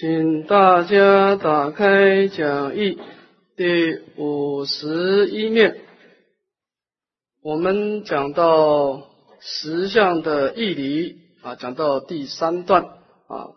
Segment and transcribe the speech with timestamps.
[0.00, 3.00] 请大家打开讲义
[3.56, 5.76] 第五十一面，
[7.42, 12.84] 我们讲到十相的义理啊，讲到第三段
[13.26, 13.48] 啊，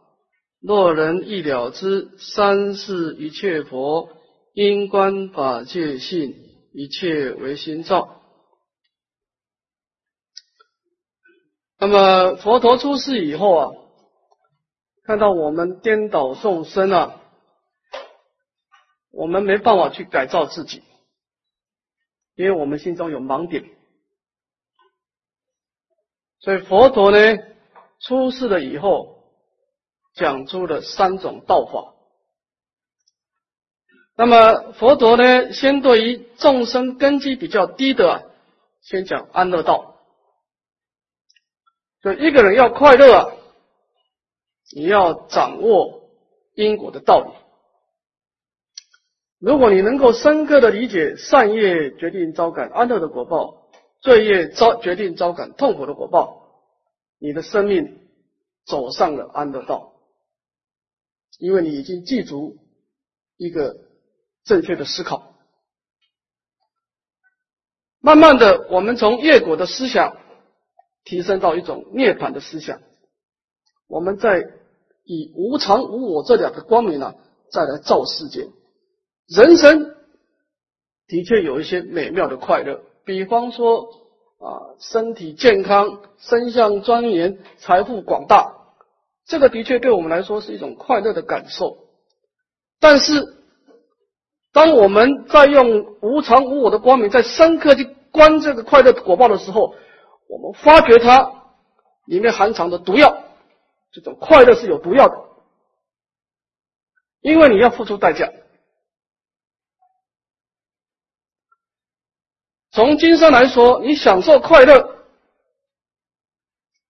[0.59, 4.09] 若人一了之，三世一切佛
[4.55, 6.33] 因观法界性，
[6.73, 8.19] 一切唯心造。
[11.77, 13.71] 那么佛陀出世以后啊。
[15.03, 17.21] 看到我们颠倒众生啊，
[19.11, 20.83] 我们没办法去改造自己，
[22.35, 23.65] 因为我们心中有盲点。
[26.39, 27.17] 所以佛陀呢
[27.99, 29.23] 出世了以后，
[30.13, 31.93] 讲出了三种道法。
[34.15, 38.31] 那么佛陀呢，先对于众生根基比较低的，
[38.81, 39.97] 先讲安乐道。
[42.01, 43.37] 就一个人要快乐啊。
[44.73, 46.09] 你要掌握
[46.53, 47.31] 因果的道理。
[49.39, 56.63] 如果你能够深刻的理解善业决定招感安乐的果报，罪业招决定招感痛苦的果报，
[57.19, 57.99] 你的生命
[58.65, 59.93] 走上了安乐道，
[61.39, 62.57] 因为你已经记住
[63.35, 63.75] 一个
[64.45, 65.35] 正确的思考。
[67.99, 70.17] 慢慢的，我们从业果的思想
[71.03, 72.79] 提升到一种涅槃的思想，
[73.87, 74.60] 我们在。
[75.03, 77.15] 以无常无我这两个光明呢，
[77.51, 78.47] 再来照世界。
[79.27, 79.95] 人生
[81.07, 83.87] 的确有一些美妙的快乐，比方说
[84.39, 88.53] 啊，身体健康、身相庄严、财富广大，
[89.25, 91.77] 这个的确对我们来说是一种快乐的感受。
[92.79, 93.35] 但是，
[94.51, 99.75] 当我们在用无常无我的光明，在深刻去观这个快乐果报的时候，
[100.27, 101.43] 我们发觉它
[102.05, 103.23] 里面含藏的毒药。
[103.91, 105.15] 这种快乐是有毒药的，
[107.19, 108.31] 因为你要付出代价。
[112.71, 115.05] 从今生来说，你享受快乐，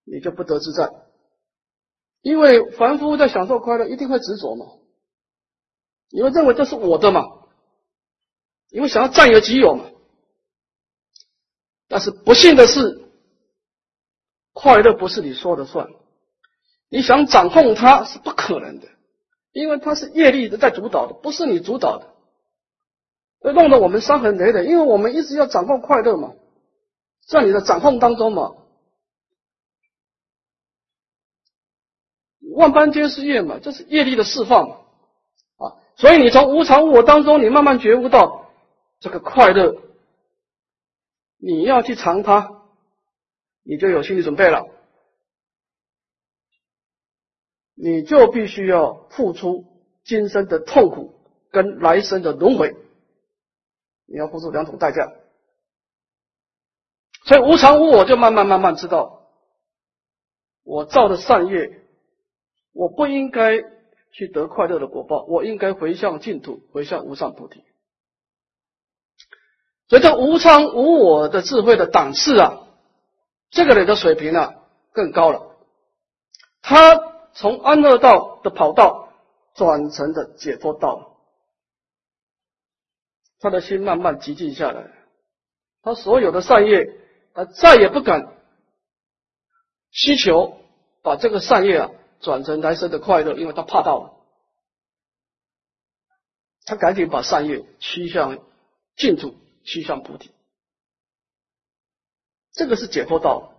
[0.04, 0.92] 你就不得自在，
[2.20, 4.66] 因为凡夫在享受快乐，一定会执着嘛，
[6.10, 7.24] 你会认为这是我的嘛，
[8.68, 9.90] 因为想要占有己有嘛。
[11.88, 13.10] 但是不幸的是，
[14.52, 15.88] 快乐不是你说的算。
[16.92, 18.86] 你想掌控它是不可能的，
[19.52, 24.66] 因为它是业力的在主导的，不是你主导的，弄得我们伤痕累累。
[24.66, 26.34] 因为我们一直要掌控快乐嘛，
[27.26, 28.52] 在你的掌控当中嘛，
[32.54, 34.76] 万般皆是业嘛，这是业力的释放嘛
[35.56, 35.80] 啊！
[35.96, 38.50] 所以你从无常无我当中，你慢慢觉悟到
[39.00, 39.80] 这个快乐，
[41.38, 42.60] 你要去尝它，
[43.62, 44.68] 你就有心理准备了。
[47.74, 49.64] 你就必须要付出
[50.04, 51.14] 今生的痛苦
[51.50, 52.76] 跟来生的轮回，
[54.06, 55.10] 你要付出两种代价。
[57.24, 59.22] 所以无常无我，就慢慢慢慢知道，
[60.64, 61.80] 我造的善业，
[62.72, 63.62] 我不应该
[64.12, 67.64] 去得快乐的果报，我应该回向净土，回向无上菩提。
[69.88, 72.66] 所以这无常无我的智慧的档次啊，
[73.50, 74.54] 这个人的水平啊
[74.92, 75.56] 更高了，
[76.60, 77.11] 他。
[77.34, 79.12] 从安乐道的跑道
[79.54, 81.16] 转成的解脱道，
[83.38, 84.90] 他的心慢慢寂静下来，
[85.82, 86.94] 他所有的善业，
[87.34, 88.36] 他再也不敢
[89.90, 90.58] 需求
[91.02, 91.90] 把这个善业啊
[92.20, 94.14] 转成来生的快乐，因为他怕到了，
[96.64, 98.38] 他赶紧把善业趋向
[98.96, 99.34] 净土，
[99.64, 100.30] 趋向菩提，
[102.52, 103.51] 这个是解脱道。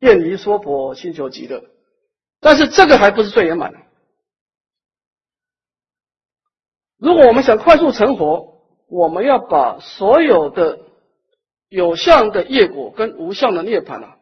[0.00, 1.64] 愿离娑婆，心求极乐。
[2.40, 3.78] 但是这个还不是最圆满的。
[6.98, 10.80] 如果我们想快速成佛，我们要把所有的
[11.68, 14.18] 有相的业果跟无相的涅槃啊，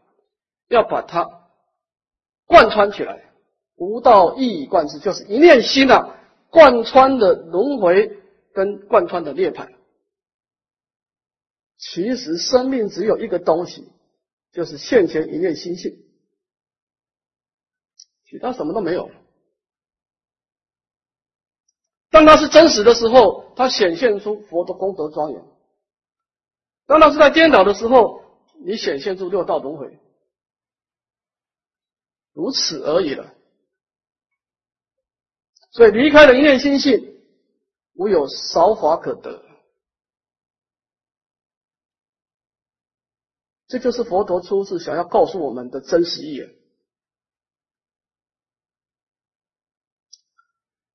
[0.69, 1.49] 要把它
[2.47, 3.33] 贯穿起来，
[3.77, 6.19] 无道一以贯之，就是一念心啊，
[6.51, 8.19] 贯穿的轮回
[8.53, 9.69] 跟贯穿的涅槃。
[11.79, 13.93] 其实生命只有一个东西。
[14.57, 16.03] 就是现前一念心性，
[18.25, 19.11] 其他什么都没有。
[22.09, 25.43] 当它是真实的时候，它显现出佛的功德庄严；
[26.87, 28.23] 当它是在颠倒的时候，
[28.65, 30.01] 你显现出六道轮回，
[32.33, 33.35] 如此而已了。
[35.71, 37.21] 所以离开了一念心性，
[37.93, 39.46] 无有少法可得。
[43.79, 46.41] 这就是佛陀出世想要告诉我们的真实意。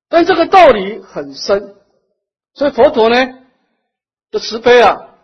[0.09, 1.75] 但这个道理很深，
[2.55, 3.15] 所以佛陀呢
[4.31, 5.15] 的慈悲啊，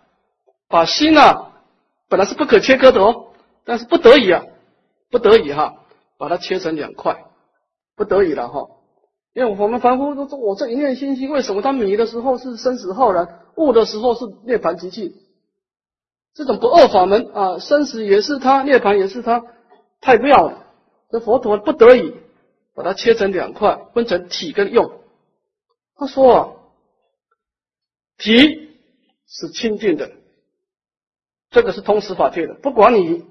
[0.67, 1.63] 把心啊
[2.07, 3.33] 本来是不可切割的哦，
[3.65, 4.45] 但是不得已啊，
[5.09, 5.83] 不得已哈，
[6.19, 7.25] 把它切成两块，
[7.95, 8.67] 不得已了哈。
[9.33, 15.11] 因为我们凡夫都说，我这一念心心，为什么他迷的时候是生死浩然，悟的时候是涅槃极尽？
[16.37, 19.43] 这种不二法门啊，生死也是他，涅槃也是他，
[20.01, 20.67] 太妙了。
[21.09, 22.13] 这佛陀不得已
[22.75, 25.01] 把它切成两块，分成体跟用。
[25.95, 26.49] 他说啊，
[28.19, 28.69] 体
[29.25, 30.11] 是清净的，
[31.49, 33.25] 这个是通识法界的，不管你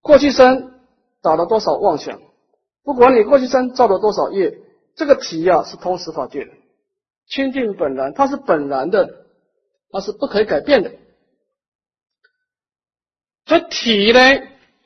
[0.00, 0.74] 过去生
[1.22, 2.20] 打了多少妄想，
[2.84, 4.60] 不管你过去生造了多少业，
[4.94, 6.52] 这个体呀是通识法界的，
[7.26, 9.26] 清净本然，它是本然的，
[9.90, 10.92] 它是不可以改变的。
[13.44, 14.20] 这体呢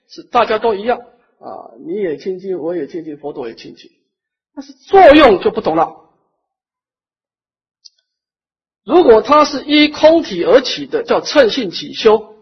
[0.08, 3.90] 是大家都一样啊，你也清净，我也清净，佛陀也清净，
[4.54, 6.10] 但是作用就不同了。
[8.84, 12.36] 如果它是依空体而起的，叫称性起修，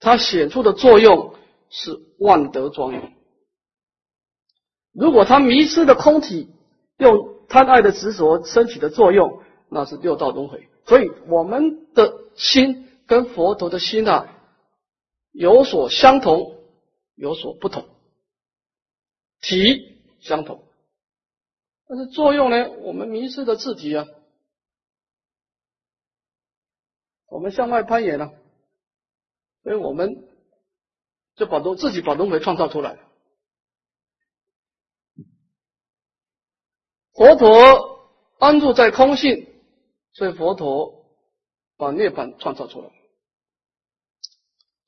[0.00, 1.34] 它显出的作用
[1.70, 3.12] 是万德庄严。
[4.92, 6.48] 如果它迷失的空体，
[6.98, 10.68] 用贪爱的执着升起的作用，那是六道轮回。
[10.86, 14.30] 所以我们的心跟佛陀的心啊。
[15.34, 16.56] 有所相同，
[17.16, 17.88] 有所不同，
[19.40, 20.64] 体相同，
[21.88, 22.70] 但是作用呢？
[22.82, 24.06] 我们迷失的自体啊，
[27.26, 28.32] 我们向外攀岩了，
[29.64, 30.28] 所以我们
[31.34, 32.96] 就把都自己把轮回创造出来。
[37.12, 38.08] 佛陀
[38.38, 39.48] 安住在空性，
[40.12, 41.04] 所以佛陀
[41.76, 42.90] 把涅槃创造出来。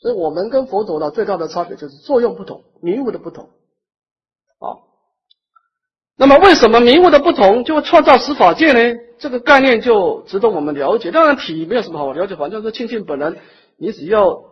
[0.00, 3.50] 所以我们跟佛陀呢最大的差别就是作用不同，迷雾的不同。
[4.58, 4.80] 啊，
[6.16, 9.00] 那么为什么迷雾的不同就会创造十法界呢？
[9.18, 11.10] 这个概念就值得我们了解。
[11.10, 13.38] 当然体没有什么好了解，反正是清净本人，
[13.78, 14.44] 你只要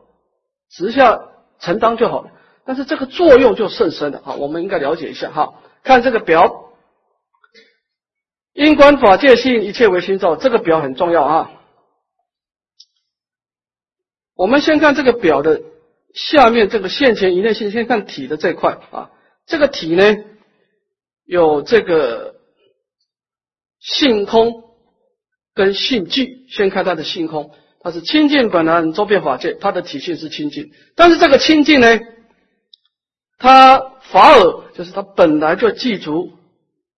[0.71, 1.21] 直下
[1.59, 2.31] 承担就好了。
[2.65, 4.23] 但是这个作用就甚深了。
[4.25, 5.55] 好，我们应该了解一下哈。
[5.83, 6.71] 看这个表，
[8.55, 10.37] 因观法界性，一切为心造。
[10.37, 11.51] 这个表很重要啊。
[14.37, 15.63] 我们先看这个表的
[16.13, 19.11] 下面这个现前一念性，先看体的这块啊。
[19.47, 20.17] 这个体呢，
[21.25, 22.35] 有这个
[23.79, 24.65] 性空
[25.55, 26.47] 跟性具。
[26.49, 30.73] 先看它的性空，它是清净本来周遍法界，它的体性是清净。
[30.97, 32.01] 但是这个清净呢，
[33.39, 36.33] 它法尔就是它本来就记住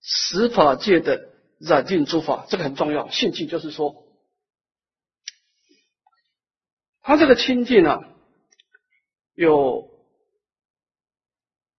[0.01, 1.21] 十法界的
[1.59, 3.11] 染净诸法，这个很重要。
[3.11, 4.06] 性净就是说。
[7.07, 8.01] 他这个清净啊，
[9.37, 9.89] 有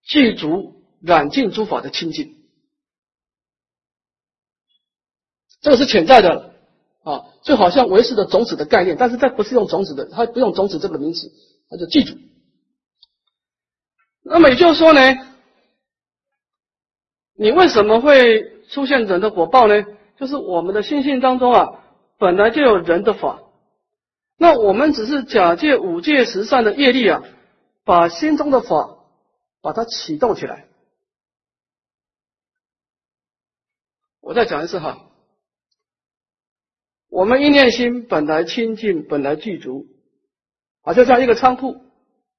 [0.03, 2.33] 具足染净诸法的清净，
[5.59, 6.55] 这个是潜在的
[7.03, 11.29] 啊，就好像唯识的种子的概念，但是它不是用种子的，它不用种子这个名词，
[11.69, 12.17] 它就记住。
[14.23, 15.01] 那么也就是说呢，
[17.35, 19.83] 你为什么会出现人的果报呢？
[20.17, 21.83] 就是我们的心性当中啊，
[22.17, 23.43] 本来就有人的法。
[24.37, 27.23] 那我们只是假借五戒十善的业力啊，
[27.83, 28.97] 把心中的法
[29.61, 30.67] 把它启动起来。
[34.21, 34.99] 我再讲一次哈，
[37.09, 39.87] 我们一念心本来清净，本来具足，
[40.81, 41.81] 啊，就像一个仓库，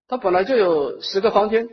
[0.07, 1.69] 它本来就有十个房间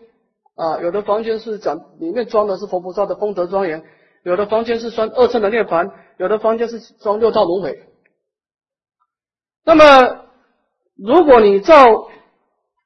[0.56, 3.84] 啊，有的房间是讲里面装的是佛菩萨的功德庄严，
[4.24, 7.90] 有的房间是装二乘的涅盘，有的房间是装六道轮回。
[9.66, 10.28] 那么，
[10.96, 12.08] 如果你照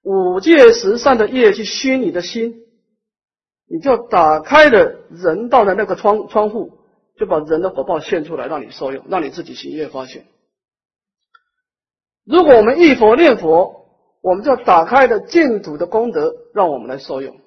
[0.02, 2.66] 五戒十善的业去熏你的心，
[3.68, 6.80] 你就打开了人道的那个窗窗户，
[7.18, 10.26] 就把人的火爆现出来，让你受用，让你自己行业发现。
[12.24, 13.86] 如果我们一佛念佛，
[14.22, 17.42] 我们就打开了净土的功德，让我们来受用，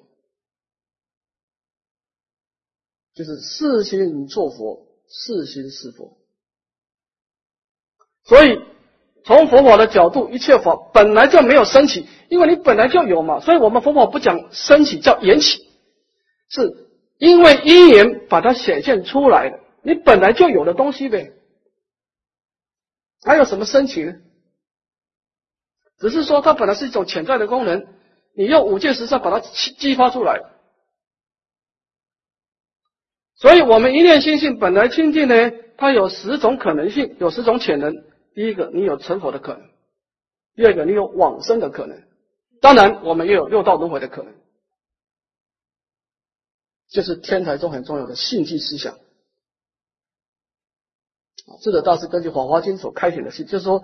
[3.15, 6.19] 就是四心做佛，四心是佛，
[8.25, 8.61] 所以。
[9.25, 15.65] 从佛法的角度，一切法本来就没有升起，因为你本来就有嘛，所以我们佛法不讲升起，叫缘起，
[16.49, 16.89] 是
[17.19, 21.31] 因为因缘把它显现出来的，你本来就有的东西呗，
[23.23, 24.13] 还有什么升起呢？
[25.99, 27.85] 只是说它本来是一种潜在的功能，
[28.35, 30.41] 你用五戒十善把它激激发出来，
[33.35, 38.03] 所以我们一念心性本来清净呢，它有十种可能性，有十种潜能。
[38.33, 39.67] 第一个，你有成佛的可能；
[40.55, 41.97] 第二个，你有往生的可能；
[42.61, 44.33] 当然，我们也有六道轮回的可能。
[46.89, 48.99] 这是天台中很重要的信息思想
[51.61, 53.83] 智者大师根据《法华经》所开显的信，就是说，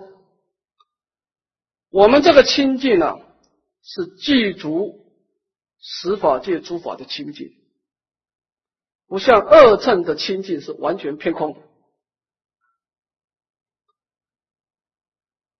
[1.90, 3.18] 我们这个清净呢，
[3.82, 5.12] 是具足
[5.78, 7.52] 十法界诸法的清净，
[9.08, 11.56] 不像二乘的清净是完全偏空。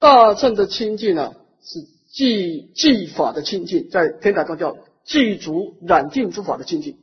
[0.01, 6.99] 大乘的清净呢，是具具法的清净，在天台中叫具足染净诸法的清净。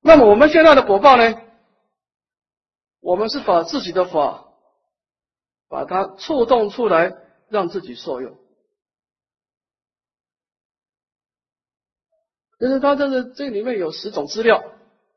[0.00, 1.40] 那么我们现在的果报呢？
[2.98, 4.52] 我们是把自己的法，
[5.68, 7.16] 把它触动出来，
[7.48, 8.41] 让自己受用。
[12.62, 14.62] 就是它这个这里面有十种资料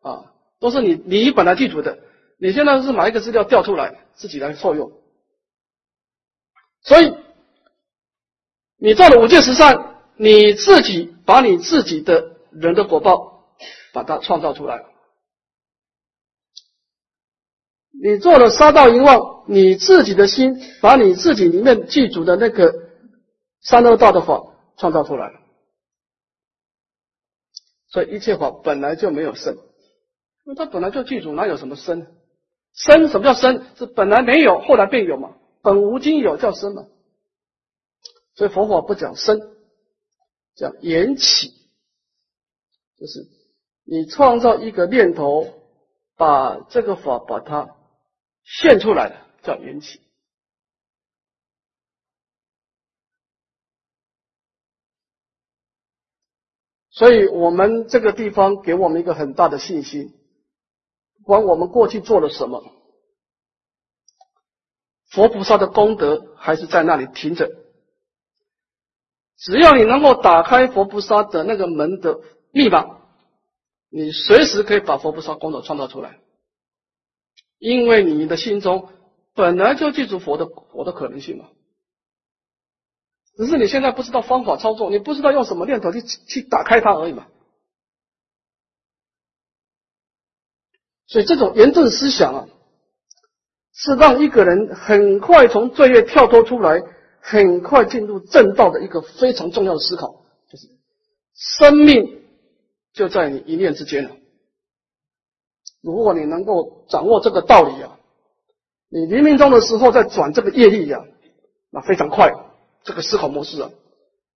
[0.02, 2.00] 啊，都是你你本来记住的，
[2.40, 4.92] 你现在是买一个资料调出来，自己来受用。
[6.82, 7.14] 所以
[8.80, 13.34] 你做了五戒十善，你自己把你自己的人的果报。
[13.94, 14.84] 把它创造出来。
[17.94, 22.74] 你做了杀道淫妄，你自己的心把你自己里面记住的那个
[23.62, 25.40] 三恶道的法创造出来了。
[27.96, 32.08] 所以一切法本来就没有生，因为它本来就记住，哪有什么生？
[32.74, 33.66] 生什么叫生？
[33.78, 35.38] 是本来没有，后来便有嘛。
[35.62, 36.88] 本无今有叫生嘛。
[38.34, 39.40] 所以佛法不讲生，
[40.56, 41.54] 讲缘起，
[43.00, 43.30] 就是。
[43.86, 45.48] 你创造一个念头，
[46.18, 47.78] 把这个法把它
[48.44, 50.02] 现出来了，叫缘起。
[56.96, 60.14] 所以，我们这个地方给我们一个很大的信心，
[61.18, 62.64] 不管我们过去做了什么，
[65.10, 67.52] 佛菩萨的功德还是在那里停着。
[69.38, 72.22] 只要你能够打开佛菩萨的那个门的
[72.52, 73.02] 密码。
[73.90, 76.20] 你随时可以把佛菩萨功德创造出来，
[77.60, 78.90] 因为你的心中
[79.34, 81.50] 本来就记住佛的佛的可能性嘛，
[83.38, 87.28] 只是你现在不知道方法操作，你不知道用什么念头去去打开它而已嘛。
[91.08, 92.48] 所以这种严正思想啊，
[93.74, 96.84] 是让一个人很快从罪业跳脱出来，
[97.22, 100.68] 很快进入正道的一个非常重要的思考，就是
[101.34, 102.24] 生命。
[102.94, 104.12] 就在你一念之间了。
[105.82, 108.00] 如果你能够掌握这个道理啊，
[108.88, 111.04] 你黎明中的时候再转这个业力呀，
[111.72, 112.32] 那非常快。
[112.86, 113.70] 这个思考模式啊，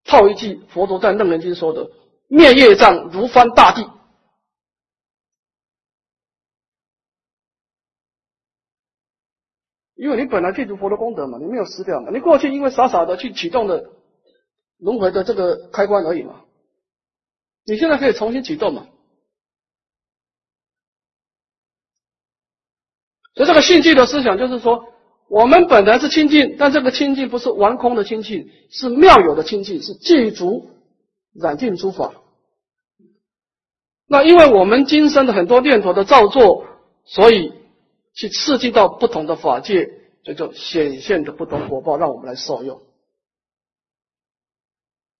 [0.04, 1.90] 套一句佛陀在《楞严经》说的
[2.28, 3.90] ：“灭业障如翻大地。”
[9.96, 13.92] 因为你本来记住佛的功德嘛，你没有失掉嘛，你过去因为傻傻的去启动的
[14.78, 16.44] 轮回的这个开关而已嘛。
[17.66, 18.88] 你现在可以重新启动嘛？
[23.36, 24.92] 所以这个信具的思想就是说，
[25.30, 30.72] 我们本来是清净，但这个清净不是完空的清净，是妙有的清净，是具足
[31.34, 32.14] 染净诸法。
[34.08, 36.66] 那因为我们今生的很多念头的造作，
[37.06, 37.54] 所以
[38.16, 39.92] 去刺激到不同的法界，
[40.24, 42.82] 这就显现的不同果报，让我们来受用。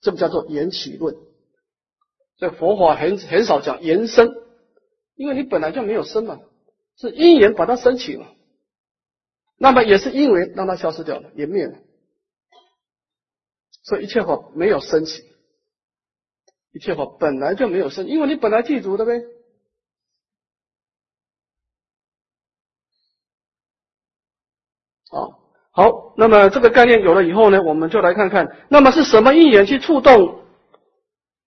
[0.02, 1.16] 这个叫做缘起论。
[2.40, 4.34] 这佛法很很少讲延伸，
[5.16, 6.40] 因为你本来就没有生嘛，
[6.98, 8.26] 是因缘把它升起了，
[9.62, 11.76] 那么也是因为让它消失掉了，也灭了，
[13.84, 15.22] 所以一切法没有升起，
[16.72, 19.22] 一切法本来就没有生，因为你本来具足的呗。
[25.10, 30.46] 好，好，那么这个概念有了以后呢，我们就来看看，那么是什么因缘去触动？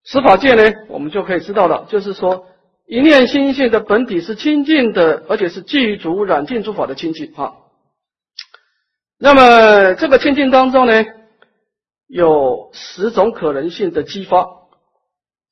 [0.04, 2.46] 十法界呢，我们就可以知道了，就是说
[2.84, 7.61] 一念心性的本体是清净的，而且是具足染净诸法的清净啊。
[9.24, 11.04] 那么这个清净当中呢，
[12.08, 14.48] 有十种可能性的激发。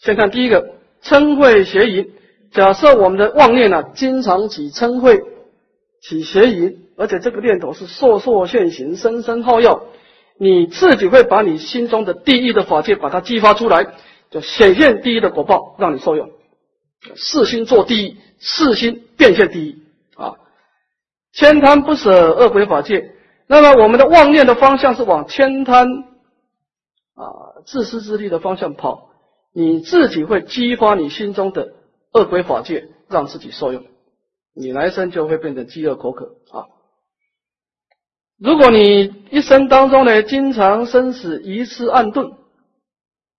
[0.01, 0.75] 先看第一个，
[1.05, 2.11] 嗔恚邪淫。
[2.51, 5.23] 假设我们的妄念呢，经常起嗔恚、
[6.03, 9.85] 起邪淫，而且这个念头是烁烁现行、声声号要，
[10.37, 13.87] 你自己会把你心中的第一的法界把它激发出来。
[14.33, 16.29] 就显现第一的果报，让你受用。
[17.15, 19.85] 四心做第一，四心变现第一
[20.17, 20.35] 啊！
[21.33, 23.13] 千贪不舍恶鬼法界，
[23.51, 25.89] 那么我们的妄念的方向是往千贪
[27.15, 29.11] 啊自私自利的方向跑，
[29.53, 31.73] 你自己会激发你心中的
[32.13, 33.83] 恶鬼法界，让自己受用，
[34.55, 36.71] 你来生就会变成饥饿口渴啊！
[38.39, 42.31] 如果你一生当中呢，经常生死疑思暗钝。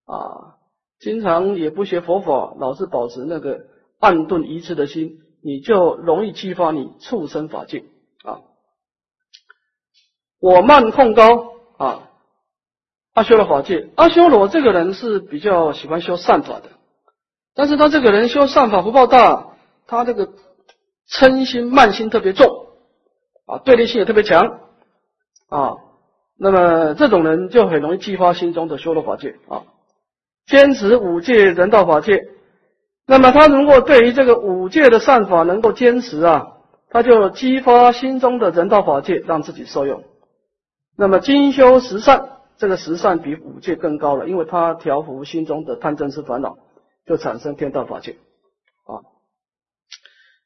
[0.04, 0.60] 啊，
[1.00, 3.60] 经常也不学佛法，老是保持那个
[3.98, 7.84] 暗钝愚痴的心，你就容易激发你畜生法界。
[10.42, 12.00] 我慢控高啊，
[13.14, 16.64] 阿修罗法界，阿修罗这个人是比较喜欢修善法的，
[17.54, 19.52] 但是他这个人修善法福报大，
[19.86, 20.30] 他这个
[21.08, 22.66] 嗔心慢心特别重
[23.46, 24.58] 啊，对立性也特别强
[25.48, 25.76] 啊，
[26.36, 29.62] 那么这种人就很容易激发心中的修罗法界啊，
[30.48, 32.20] 坚持五戒人道法界，
[33.06, 36.54] 那么他如果对于这个五戒的善法能够坚持啊，
[36.90, 40.02] 他就激发心中的人道法界，让自己受用。
[40.94, 46.58] 那么精修十善，这个十善比五戒更高了，因为它调伏心中的贪嗔痴烦恼，
[47.06, 48.18] 就产生天道法界
[48.84, 49.00] 啊。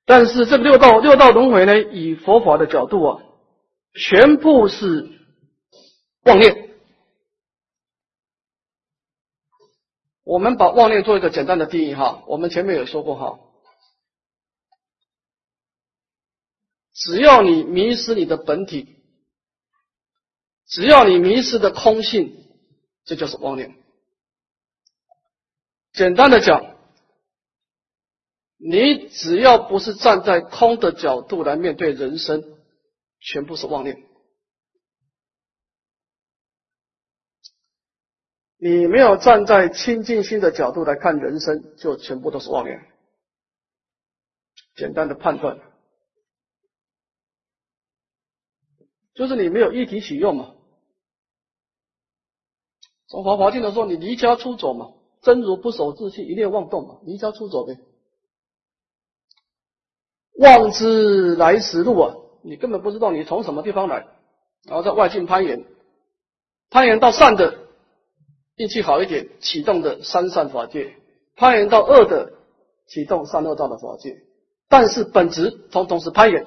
[0.05, 3.23] 但是这六道六道轮回呢，以佛法的角度啊，
[3.93, 5.11] 全部是
[6.23, 6.71] 妄念。
[10.23, 13.41] 我们把妄念做一个简单的定义哈，我们前面有说过哈，
[16.95, 18.96] 只要你迷失你的本体。
[20.67, 22.37] 只要你迷失的空性，
[23.05, 23.77] 这就是妄念。
[25.93, 26.77] 简单的讲，
[28.57, 32.43] 你只要不是站在空的角度来面对人生，
[33.21, 34.03] 全部是妄念。
[38.59, 42.85] 你没有站在清净心的角度来看人生，就全部都是妄念。
[44.75, 45.59] 简单的判断，
[49.15, 50.56] 就是你没有一体起用嘛。
[53.09, 54.91] 从华华经的说，你离家出走嘛，
[55.23, 57.79] 真如不守自信，一念妄动嘛，离家出走呗。
[60.39, 64.07] 妄知来时路啊，你根本不知道你从什么地方来，
[64.65, 65.65] 然后在外境攀岩，
[66.69, 67.57] 攀岩到善的，
[68.57, 70.91] 运气好一点，启动的三善法界；
[71.37, 72.33] 攀岩到恶的，
[72.87, 74.19] 启动三恶道的法界。
[74.69, 76.45] 但是本质统统是攀岩，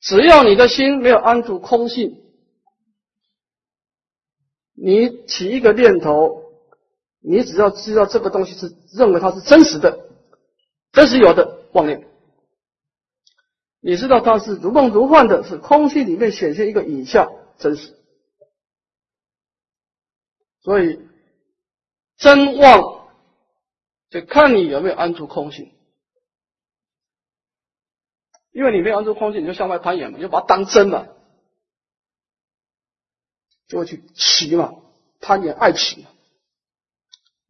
[0.00, 2.23] 只要你的心没有安住空性。
[4.76, 6.52] 你起一个念头，
[7.20, 10.08] 你只要知道这个东西是认为它是真实的，
[10.92, 12.06] 真实有的妄念，
[13.80, 17.94] 你知道它是如梦如幻的，是空气里面显现一个影像，真实。
[20.60, 20.98] 所以
[22.16, 23.08] 真妄
[24.10, 25.72] 就看你有没有安住空性，
[28.50, 31.13] 因为你没有安住空性，你就向外攀岩嘛，你就把它当真了。
[33.66, 34.74] 就会去取嘛，
[35.20, 36.04] 贪也爱取，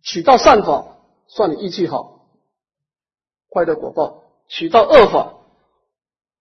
[0.02, 2.28] 取到善法算你运气好，
[3.50, 5.34] 坏的果报；取到恶法，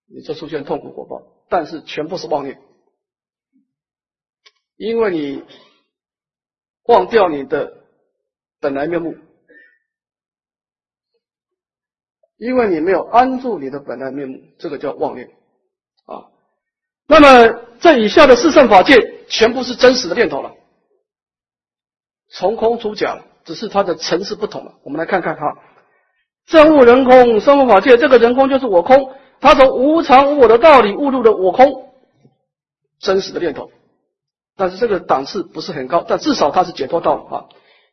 [0.06, 1.24] 你就出现痛苦果报。
[1.50, 2.62] 但是全部是妄念，
[4.76, 5.44] 因为你
[6.84, 7.84] 忘掉你的
[8.60, 9.16] 本来面目，
[12.38, 15.32] 因为你没有安住你的本来面目，这个叫妄念
[16.06, 16.30] 啊。
[17.08, 19.13] 那么这以下的四圣法界。
[19.28, 20.54] 全部是真实的念头了，
[22.30, 24.74] 从空出假了，只是它的层次不同了。
[24.84, 25.42] 我们来看看哈，
[26.48, 31.94] 正悟人空，生活法界，这个人空就是我空，他从无常无我的道理悟入了我空，
[33.00, 33.72] 真实的念头。
[34.56, 37.46] 但是这个档次不是很高，但至少他是解脱道啊。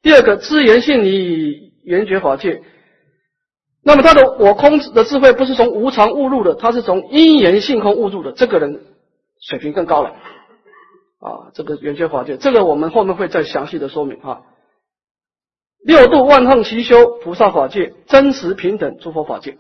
[0.03, 2.63] 第二个知言性理圆觉法界，
[3.83, 8.85] 那么他的我空的智慧不是从无常误入的，他是从因缘性空悟入的，这个人
[9.41, 10.15] 水平更高了。
[11.21, 14.47] 啊，这个圆觉法界，这个我们后面会再详细的说明哈。
[15.85, 19.59] 六度万行齐修菩萨法界，真实平等诸佛法界，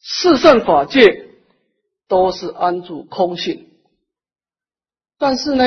[0.00, 1.30] 四圣法界
[2.08, 3.70] 都是安住空性，
[5.18, 5.64] 但是呢，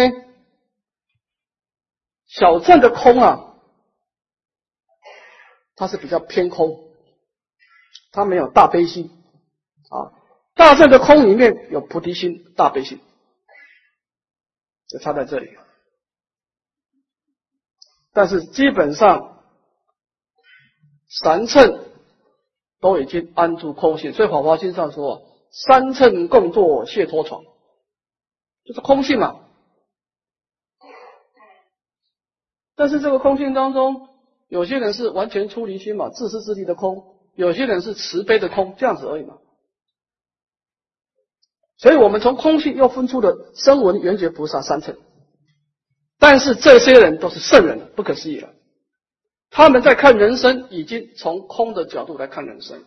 [2.25, 3.55] 小乘的空啊，
[5.75, 6.91] 它是比较偏空，
[8.11, 9.11] 它没有大悲心
[9.89, 10.18] 啊。
[10.59, 12.99] 大圣的空里面有菩提心、大悲心，
[14.89, 15.47] 就差在这里。
[18.11, 19.41] 但是基本上
[21.07, 21.85] 三乘
[22.81, 27.41] 都已经安住空性，所以《法华经》上说：“三乘共坐解脱床”，
[28.67, 29.39] 就是空性嘛。
[32.75, 34.09] 但是这个空性当中，
[34.49, 39.37] 有些人是完全出离心嘛，自私自利的空；有些人是慈悲的空，这样子而已嘛。
[41.79, 44.97] 所以我们从空性又分出了声闻缘觉菩萨三层，
[46.17, 48.53] 但是这些人都是圣人，不可思议了。
[49.49, 52.83] 他们在看人生，已经从空的角度来看人生，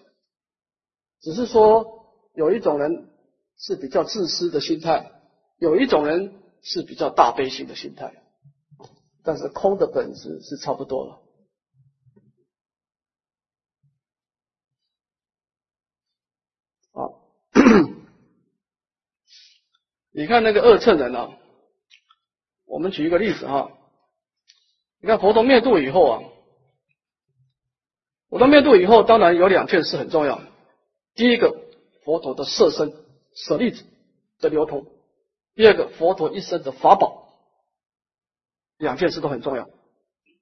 [1.23, 3.09] 只是说有一种人
[3.57, 5.11] 是比较自私的心态，
[5.57, 8.13] 有一种人是比较大悲心的心态。
[9.25, 11.23] 但是空的本质是差不多了。
[16.93, 17.09] 啊，
[20.15, 21.31] 你看那个二乘人啊，
[22.67, 23.73] 我们举一个例子哈，
[25.01, 26.23] 你看佛陀灭度以后啊，
[28.29, 30.41] 佛陀灭度以后，当然有两件事很重要。
[31.15, 31.55] 第一个，
[32.05, 32.93] 佛陀的色身
[33.35, 33.85] 舍利子
[34.41, 34.85] 的流通；
[35.55, 37.21] 第二个，佛陀一生的法宝。
[38.79, 39.71] 两件事都很重要，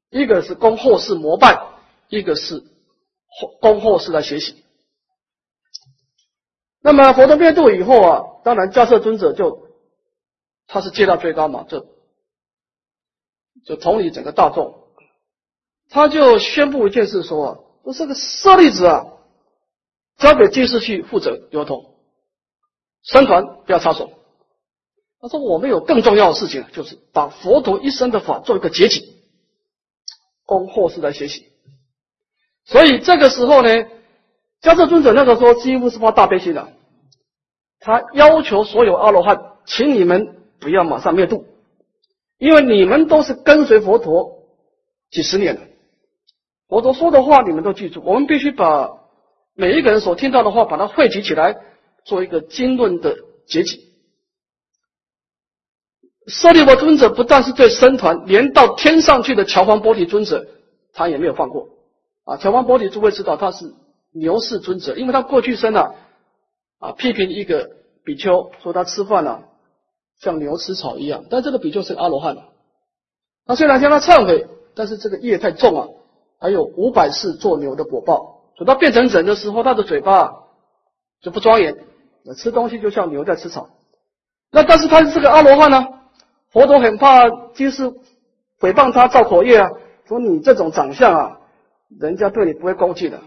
[0.09, 1.74] 一个是供后世膜拜，
[2.09, 2.64] 一个是
[3.61, 4.60] 供后世来学习。
[6.83, 9.69] 那么佛陀灭度以后啊，当然迦叶尊者就
[10.66, 11.87] 他是阶大最高嘛，就
[13.64, 14.88] 就统领整个大众，
[15.88, 19.07] 他就宣布一件事说啊，说这个舍利子啊，
[20.19, 21.95] 交给居士去负责流通，
[23.03, 24.12] 僧团不要插手。
[25.23, 29.23] 他说：“我们有更重要的事情，就是把佛陀一生的法做一个结集，
[30.47, 31.53] 供后世来学习。
[32.64, 33.69] 所以这个时候呢，
[34.62, 36.68] 迦叶尊者那个时候几乎是发大悲心的，
[37.79, 41.46] 他要求所有阿罗汉，请你们不要马上灭度，
[42.38, 44.44] 因为你们都是跟随佛陀
[45.11, 45.62] 几十年了，
[46.68, 48.90] 佛陀说的话你们都记住，我们必须把
[49.55, 51.57] 每一个人所听到的话，把它汇集起来，
[52.05, 53.87] 做一个经论的结集。”
[56.27, 60.46] 舍利弗尊者不但是对僧团，连到天上去的乔方波提尊者，
[60.92, 61.70] 他也没有放过。
[62.25, 63.75] 啊，乔方波提诸位知道他是
[64.12, 65.94] 牛氏尊者，因为他过去生啊，
[66.79, 67.70] 啊批评一个
[68.05, 69.42] 比丘说他吃饭啊
[70.18, 72.37] 像牛吃草一样，但这个比丘是阿罗汉。
[73.46, 75.88] 他虽然向他忏悔，但是这个业太重啊，
[76.38, 80.33] 还有五百世做牛的果报，等他变成人的时候，他的嘴巴
[81.20, 81.77] 就不庄严，
[82.37, 83.70] 吃东西就像牛在吃草。
[84.53, 85.87] 那但是他是个阿罗汉呢？
[86.51, 87.90] 佛陀很怕，就是
[88.59, 89.70] 诽谤他造口业啊，
[90.07, 91.40] 说你这种长相啊，
[91.99, 93.20] 人家对你不会恭敬的。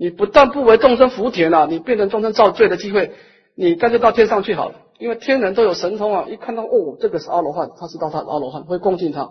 [0.00, 3.12] 你不但不为众生福田啊，你变成众生造罪的机会，
[3.54, 4.76] 你干脆到天上去好了。
[4.98, 9.30] 因为天人都有神通啊，一看到哦，这个是阿罗汉，他知道他阿罗汉，会恭敬他。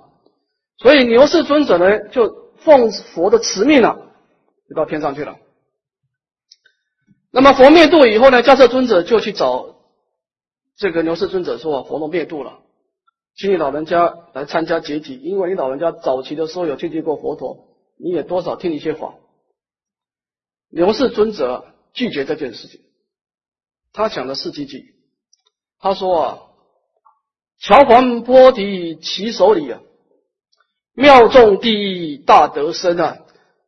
[0.77, 3.97] 所以牛氏尊者呢，就奉佛的慈命啊，
[4.69, 5.37] 就到天上去了。
[7.31, 9.73] 那么佛灭度以后呢，迦叶尊者就去找
[10.77, 12.59] 这个牛氏尊者说，佛陀灭度了。
[13.35, 17.57] 请你老人家来参加结集，因为你老人家早期的时候有接近过佛陀，
[17.97, 19.15] 你也多少听一些法。
[20.69, 22.81] 刘氏尊者拒绝这件事情，
[23.91, 24.95] 他讲的是几句，
[25.79, 26.39] 他说啊
[27.59, 29.81] ：“乔桓波提其手里啊，
[30.93, 33.17] 妙众第一大德身啊，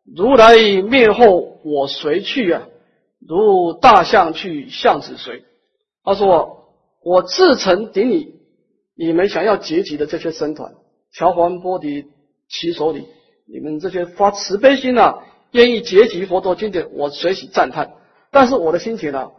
[0.06, 2.68] 如来灭后我随去啊？
[3.20, 5.44] 如大象去，象子随。”
[6.04, 8.40] 他说：“我自成顶礼。”
[8.94, 10.76] 你们想要结集的这些僧团，
[11.12, 12.06] 乔桓波迪
[12.48, 13.08] 其手里，
[13.48, 17.94] 你们这些发慈悲心啊，愿意结集佛陀经典，我随喜赞叹。
[18.32, 19.32] 但是我的心情呢，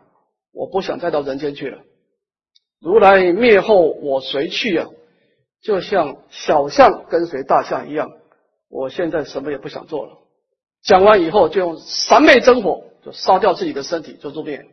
[0.52, 1.82] 我不想再到人间去了。
[2.80, 4.88] 如来灭后，我随去啊？
[5.62, 8.12] 就像小象跟随大象一样。
[8.68, 10.18] 我现在什么也不想做了。
[10.82, 14.66] 讲完以后，就用三昧真火，就烧掉自己的身体，就入灭。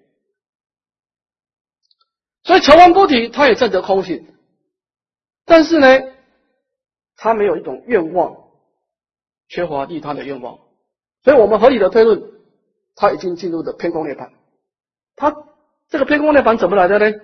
[2.43, 4.25] 所以乔桓波提他也证得空性。
[5.45, 5.87] 但是呢，
[7.15, 8.35] 他没有一种愿望，
[9.47, 10.59] 缺乏利他的愿望，
[11.23, 12.31] 所以我们合理的推论，
[12.95, 14.31] 他已经进入的偏空涅槃。
[15.15, 15.35] 他
[15.89, 17.19] 这个偏空涅槃怎么来的呢？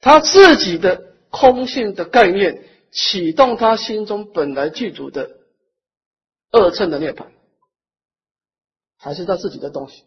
[0.00, 5.38] 他自己的空性的概念启动他心中本来具足的
[6.50, 7.26] 二乘的涅槃，
[8.96, 10.04] 还是他自己的东西？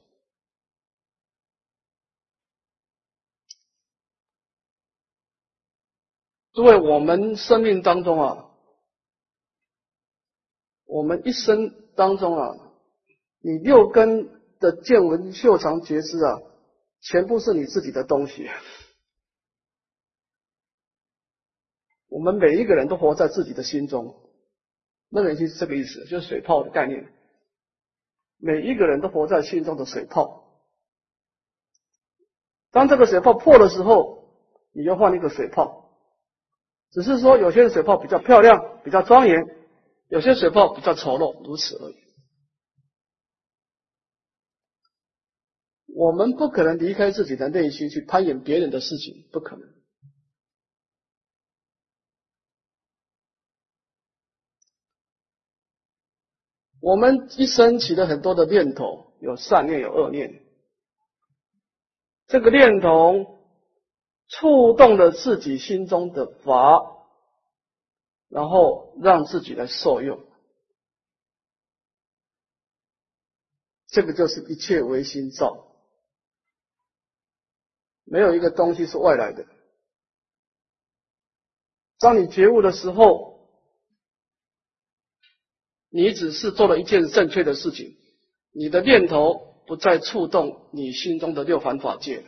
[6.53, 8.49] 因为，我们生命当中啊，
[10.85, 12.68] 我们一生当中啊，
[13.41, 16.41] 你六根的见闻嗅尝觉知啊，
[17.01, 18.49] 全部是你自己的东西。
[22.09, 24.15] 我们每一个人都活在自己的心中，
[25.09, 27.13] 那个就是这个意思，就是水泡的概念。
[28.37, 30.43] 每一个人都活在心中的水泡，
[32.71, 34.29] 当这个水泡破的时候，
[34.71, 35.91] 你就换一个水泡。
[36.91, 39.55] 只是说，有些水泡比较漂亮、比较庄严，
[40.07, 42.08] 有些水泡比较丑陋，如此而已。
[45.99, 49.67] 我们不可能离开自己的内心去攀岩别人的事情，不可能。
[56.79, 60.41] 我们一生起了很多的念头，有善念，有恶念。
[62.27, 63.37] 这个念头。
[64.31, 66.83] 触动了自己心中的法，
[68.27, 70.23] 然后让自己来受用。
[73.87, 75.68] 这个就是一切唯心造，
[78.09, 79.45] 没有一个东西是外来的。
[81.99, 83.39] 当你觉悟的时候，
[85.89, 87.97] 你只是做了一件正确的事情，
[88.53, 92.23] 你的念头不再触动你心中的六凡法界。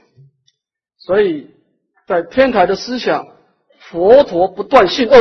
[0.98, 1.50] 所以
[2.08, 3.28] 在天台的思想，
[3.80, 5.16] 佛陀不断性恶，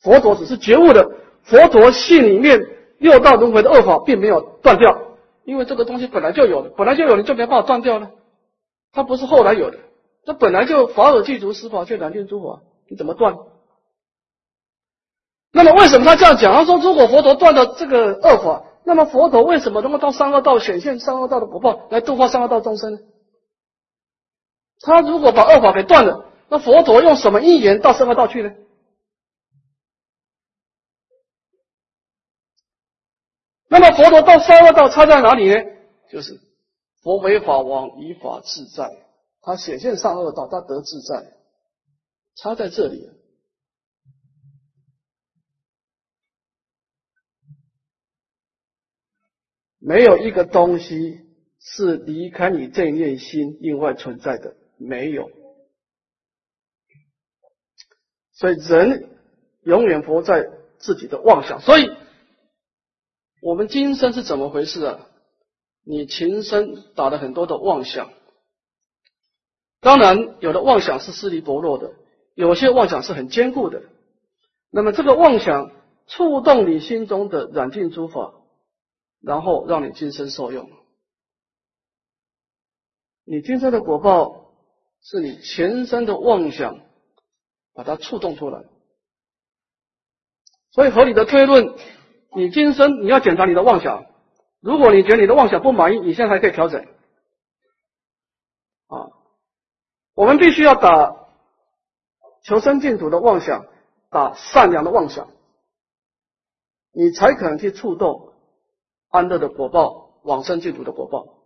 [0.00, 1.10] 佛陀只是觉悟的，
[1.44, 2.68] 佛陀性里面。
[2.98, 8.12] 六道轮回的恶法并没有断掉，因为这个东西本来就有的，本来就有的就没办法断掉了。
[8.92, 9.78] 它不是后来有的，
[10.24, 13.36] 这本来就法尔具足，十法界难尽诸法，你怎么断？
[15.50, 16.52] 那么为什么他这样讲？
[16.52, 22.98] 他说，如果佛陀断了这个恶法，那么佛陀为什么能够到三恶道显现三恶道的果报来度化三恶道众生呢？
[24.80, 28.52] 他如果把恶法给断了，那佛陀用什么因缘到三恶道去呢？
[33.68, 35.54] 那么佛陀到三恶道差在哪里呢？
[36.10, 36.40] 就是
[37.02, 38.90] 佛为法王，以法自在，
[39.40, 41.36] 他显现善恶道，他得自在，
[42.36, 43.10] 差在这里。
[49.78, 51.20] 没有一个东西
[51.58, 55.28] 是离开你这一念心另外存在的，没有。
[58.32, 59.18] 所以人
[59.64, 61.90] 永远活在自己的妄想，所以。
[63.44, 65.10] 我们今生是怎么回事啊？
[65.84, 68.10] 你情生打了很多的妄想，
[69.80, 71.92] 当然有的妄想是势力薄弱的，
[72.34, 73.82] 有些妄想是很坚固的。
[74.70, 75.72] 那么这个妄想
[76.06, 78.32] 触动你心中的染净诸法，
[79.20, 80.70] 然后让你今生受用。
[83.24, 84.52] 你今生的果报
[85.02, 86.80] 是你前生的妄想
[87.74, 88.64] 把它触动出来，
[90.70, 91.74] 所以合理的推论。
[92.34, 94.06] 你今生你要检查你的妄想，
[94.62, 96.80] 如果你觉得你的妄想不满意，你现在还可以调整。
[98.86, 99.10] 啊，
[100.14, 101.16] 我们必须要打
[102.44, 103.66] 求生净土的妄想，
[104.08, 105.28] 打善良的妄想，
[106.92, 108.32] 你才可能去触动
[109.08, 111.42] 安乐的果报，往生净土的果报。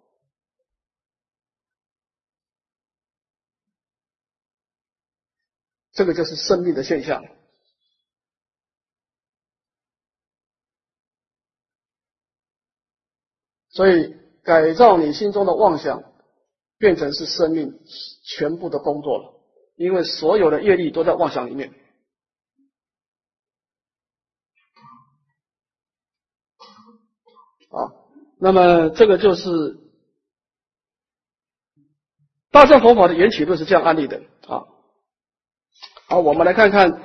[5.92, 7.24] 这个就是生命的现象。
[13.76, 16.02] 所以，改造你心中的妄想，
[16.78, 17.78] 变成是生命
[18.24, 19.34] 全部的工作了。
[19.76, 21.74] 因为所有的业力都在妄想里面。
[27.68, 27.92] 啊，
[28.40, 29.76] 那么这个就是
[32.50, 34.64] 大乘佛法的缘起论是这样案例的啊。
[36.08, 37.02] 好，我们来看看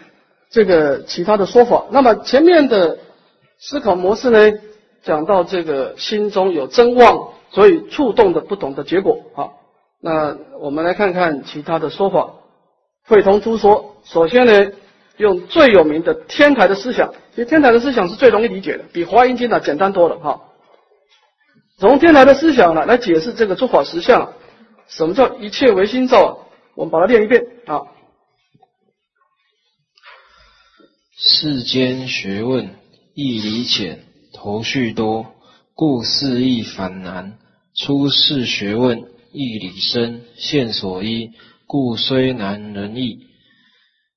[0.50, 1.90] 这个其他的说法。
[1.92, 2.98] 那么前面的
[3.60, 4.71] 思考模式呢？
[5.04, 9.20] 讲到这个心中有真望，所以触动的不同的结果。
[9.34, 9.60] 好，
[10.00, 12.34] 那我们来看看其他的说法。
[13.08, 14.72] 会同诸说，首先呢，
[15.18, 20.20] 用最有名的天台的思想，其实天台的思想是最容易理解的，比华严经呢简单多了。
[20.20, 20.42] 哈，
[21.80, 24.34] 从天台的思想呢来解释这个诸法实相，
[24.88, 26.46] 什么叫一切唯心造？
[26.76, 27.82] 我们把它念一遍啊。
[31.18, 32.70] 世间学问
[33.14, 34.11] 义理浅。
[34.44, 35.28] 头绪多，
[35.76, 37.34] 故事亦反难；
[37.76, 41.30] 出世学问义理深，线索一，
[41.68, 43.20] 故虽难人易。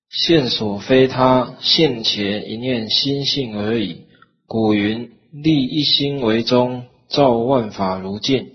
[0.08, 4.06] 线索非他，现前一念心性而已。
[4.46, 8.46] 古云：立一心为宗，照万法如镜。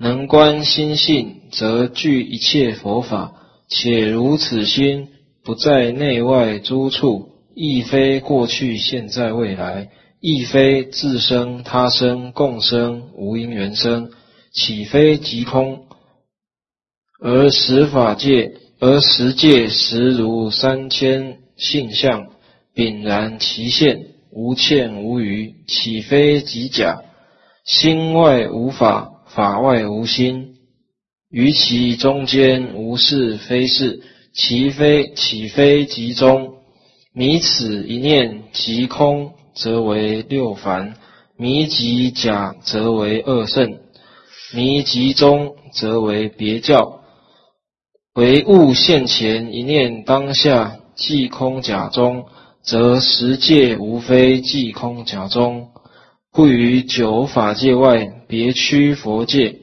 [0.00, 3.32] 能观心性，则具一切佛法。
[3.68, 5.06] 且如此心，
[5.44, 9.90] 不在内外诸处，亦非过去、现在、未来。
[10.28, 14.10] 亦非自生他生共生无因缘生，
[14.52, 15.84] 岂非即空？
[17.20, 22.26] 而实法界，而实界实如三千性相，
[22.74, 27.02] 炳然其现，无欠无余，岂非即假？
[27.64, 30.56] 心外无法，法外无心，
[31.30, 34.02] 于其中间无是非是，
[34.34, 36.54] 其非岂非即中？
[37.14, 39.34] 迷此一念即空。
[39.56, 40.94] 则为六凡，
[41.36, 43.78] 迷即假，则为二圣；
[44.54, 47.00] 迷即中，则为别教。
[48.14, 52.26] 唯物现前一念当下，即空假中，
[52.62, 55.68] 则十界无非即空假中。
[56.32, 59.56] 不于九法界外别区佛界，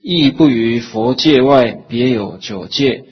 [0.00, 3.04] 亦不于佛界外别有九界。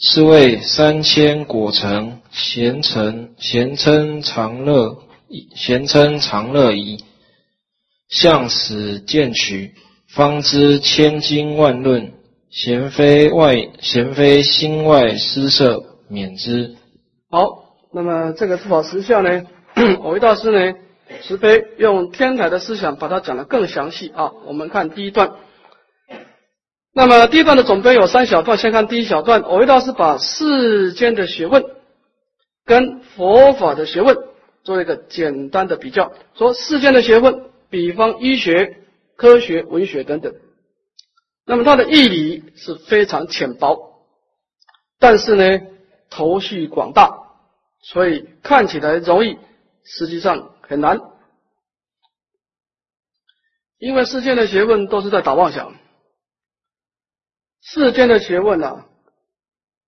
[0.00, 5.02] 是谓三千果成，贤成贤称常乐，
[5.54, 7.04] 贤称常乐仪。
[8.08, 9.74] 向使见取，
[10.08, 12.14] 方知千经万论，
[12.48, 16.76] 贤非外贤非心外施设，免之。
[17.30, 19.44] 好，那么这个诸法实相呢，
[20.02, 20.78] 我为大师呢，
[21.22, 24.32] 慈悲用天台的思想把它讲得更详细啊。
[24.46, 25.32] 我们看第一段。
[26.94, 29.42] 那么第一段的总编有三小段，先看第一小段。
[29.42, 31.62] 我为大师把世间的学问
[32.64, 34.16] 跟佛法的学问
[34.68, 38.82] 做一个简单的比较，说世间的学问，比方医学、
[39.16, 40.34] 科学、文学等等，
[41.46, 44.04] 那么它的义理是非常浅薄，
[44.98, 45.66] 但是呢，
[46.10, 47.30] 头绪广大，
[47.80, 49.38] 所以看起来容易，
[49.84, 51.00] 实际上很难，
[53.78, 55.74] 因为世间的学问都是在打妄想。
[57.62, 58.84] 世间的学问啊，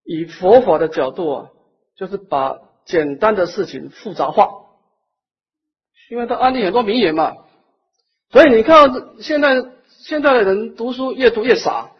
[0.04, 1.50] 以佛法的角度啊，
[1.96, 4.69] 就是把简单的事情复杂化，
[6.10, 7.32] 因为他安利很多名言嘛，
[8.30, 11.92] 所以你看现在现在的人读书越读越傻，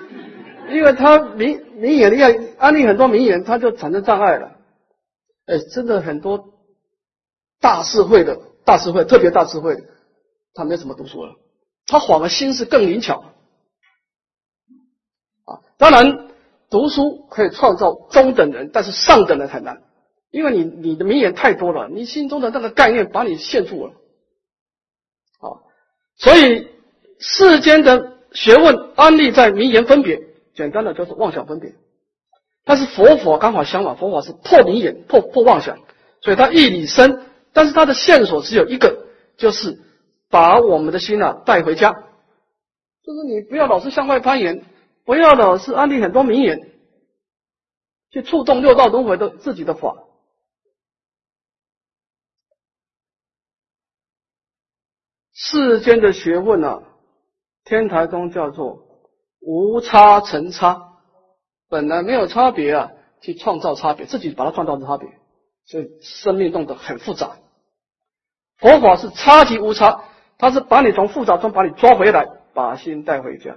[0.70, 4.52] 因为他名名言你看安利很多名言，他就产生障碍了。
[5.46, 6.52] 哎，真的很多
[7.58, 9.82] 大智慧的大智慧，特别大智慧，
[10.52, 11.36] 他没怎么读书了，
[11.86, 13.24] 他反而心思更灵巧。
[15.46, 16.28] 啊，当然，
[16.68, 19.80] 读书可以创造中等人，但是上等人很难，
[20.30, 23.92] 因为你你的名言太多了，你心中的那个概念把你限住了。
[25.40, 25.62] 啊，
[26.16, 26.68] 所以
[27.18, 30.20] 世间的学问安立在名言分别，
[30.54, 31.74] 简单的就是妄想分别。
[32.64, 35.78] 但是佛法刚好相反，佛法是破名言、破破妄想，
[36.20, 39.78] 所以它义理深，但是它的线索只有一个，就是
[40.28, 41.92] 把我们的心啊带回家，
[43.02, 44.64] 就是你不要老是向外攀岩。
[45.06, 46.68] 不要老是安利很多名言，
[48.10, 49.96] 去触动六道轮回的自己的法。
[55.40, 56.82] 世间的学问啊，
[57.62, 58.82] 天台宗叫做
[59.40, 60.98] 无差成差，
[61.68, 65.08] 本来没有差别啊，去创造差别，自己把它创造成差别，
[65.64, 67.36] 所以生命弄得很复杂。
[68.56, 70.02] 佛法是差即无差，
[70.38, 73.56] 它是把你从复杂中把你抓回来，把心带回家。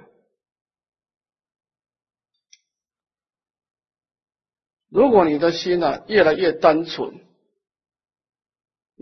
[4.88, 7.26] 如果你的心呢越来越单纯，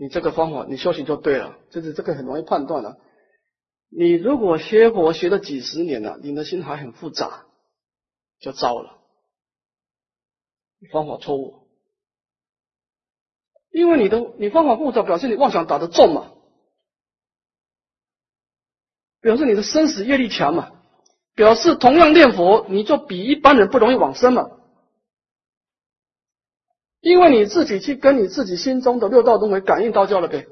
[0.00, 2.96] 你这个方法你修行就对了，就是这个很容易判断了。
[3.90, 7.44] 你如果学佛学了几十年了，你的心还很复杂，
[8.38, 8.96] 就糟了。
[10.90, 11.68] 方法错误，
[13.70, 16.32] 因为你的你方法复杂，表示你妄想打得重嘛，
[19.20, 20.72] 表示你的生死业力强嘛，
[21.34, 24.59] 表示同样念佛，你就比一般人不容易往生嘛。
[27.00, 30.46] 因为你自己去跟你自己心中的六道轮回感应道教了呗。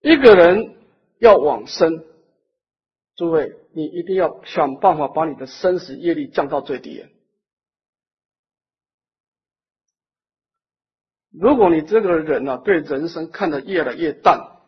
[0.00, 0.76] 一个人
[1.18, 2.04] 要往生，
[3.16, 7.06] 诸位，你一定要想办法把你的生死业力降到最低。
[11.30, 14.60] 如果你这个人呢，对人生看得越来越淡，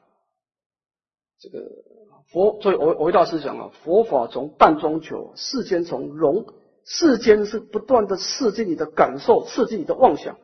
[1.38, 1.93] 这个。
[2.34, 6.44] 佛所以，我我一大师讲啊，佛法从淡中求，世间从容。
[6.86, 10.36] 世间是不断的刺激你的感受，刺激你的妄想，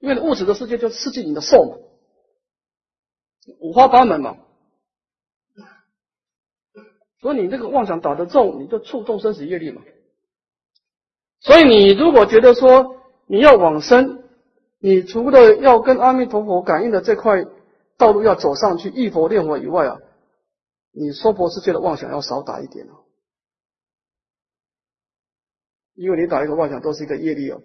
[0.00, 1.76] 因为物质的世界就刺激你的受嘛，
[3.60, 4.38] 五花八门嘛。
[7.20, 9.82] 所以你这个妄想打得重，你就触动生死业力嘛。
[11.42, 12.96] 所以你如果觉得说
[13.28, 14.24] 你要往生，
[14.80, 17.44] 你除了要跟阿弥陀佛感应的这块
[17.96, 20.00] 道路要走上去，一佛念佛以外啊。
[20.92, 23.04] 你娑婆世界的妄想要少打一点哦，
[25.94, 27.62] 因为你打一个妄想都是一个业力哦。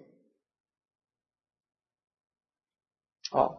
[3.32, 3.58] 啊，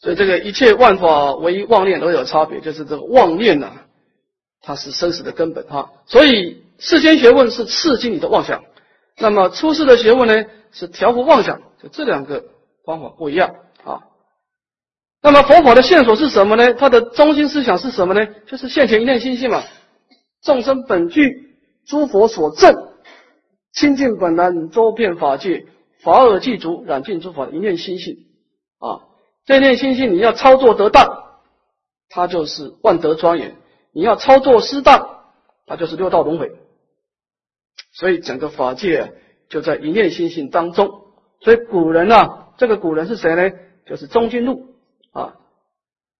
[0.00, 3.86] 所以这个一切万法唯一妄念都有差别，就是这个妄念呐，
[4.60, 5.92] 它是生死的根本哈。
[6.06, 8.64] 所以世间学问是刺激你的妄想，
[9.18, 12.44] 那么出世的学问呢是调伏妄想，就这两个
[12.84, 13.54] 方法不一样。
[15.22, 16.72] 那么佛法的线索是什么呢？
[16.74, 18.26] 它的中心思想是什么呢？
[18.46, 19.62] 就是现前一念心性嘛。
[20.42, 22.74] 众生本具诸佛所证，
[23.72, 25.66] 清净本来周遍法界，
[26.02, 28.16] 法尔具足染尽诸法一念心性
[28.78, 29.04] 啊。
[29.44, 31.06] 这念心性你要操作得当，
[32.08, 33.50] 它就是万德庄严；
[33.92, 35.06] 你要操作失当，
[35.66, 36.50] 它就是六道轮回。
[37.92, 39.12] 所以整个法界
[39.50, 41.02] 就在一念心性当中。
[41.42, 43.50] 所以古人啊，这个古人是谁呢？
[43.86, 44.69] 就是中君路。
[45.12, 45.34] 啊，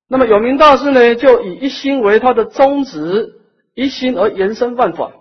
[0.08, 3.40] 那么有名大师呢，就以一心为他的宗旨，
[3.74, 5.12] 一心而延伸万法。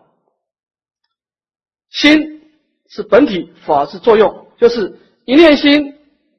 [1.89, 2.41] 心
[2.87, 5.95] 是本体，法是作用，就是一念心，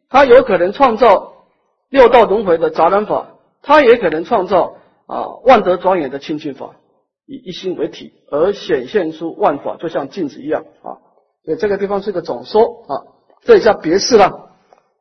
[0.08, 1.44] 它有可能创造
[1.88, 4.76] 六道轮回的杂染法，它也可能创造
[5.06, 6.76] 啊万德庄严的清净法，
[7.26, 10.98] 以一心为体而显现出万法，就像镜子一样啊。
[11.44, 12.94] 所以这个地方是个总说啊，
[13.42, 14.50] 这一下别事了。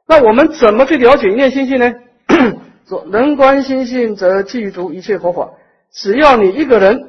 [0.08, 1.94] 那我们怎么去了解一念心性呢？
[2.88, 5.52] 说能观心性，则具足一切佛法。
[5.92, 7.08] 只要你一个人。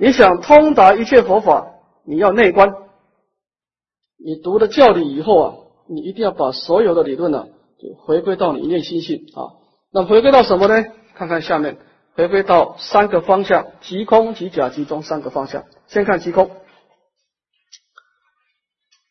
[0.00, 1.72] 你想通达一切佛法，
[2.06, 2.72] 你要内观。
[4.16, 5.54] 你读了教理以后啊，
[5.88, 7.48] 你一定要把所有的理论呢，
[7.82, 9.58] 就回归到你一念心性啊。
[9.92, 10.84] 那回归到什么呢？
[11.16, 11.78] 看看下面，
[12.14, 15.64] 回归到三个方向：即空、即假、即中三个方向。
[15.88, 16.48] 先看即空。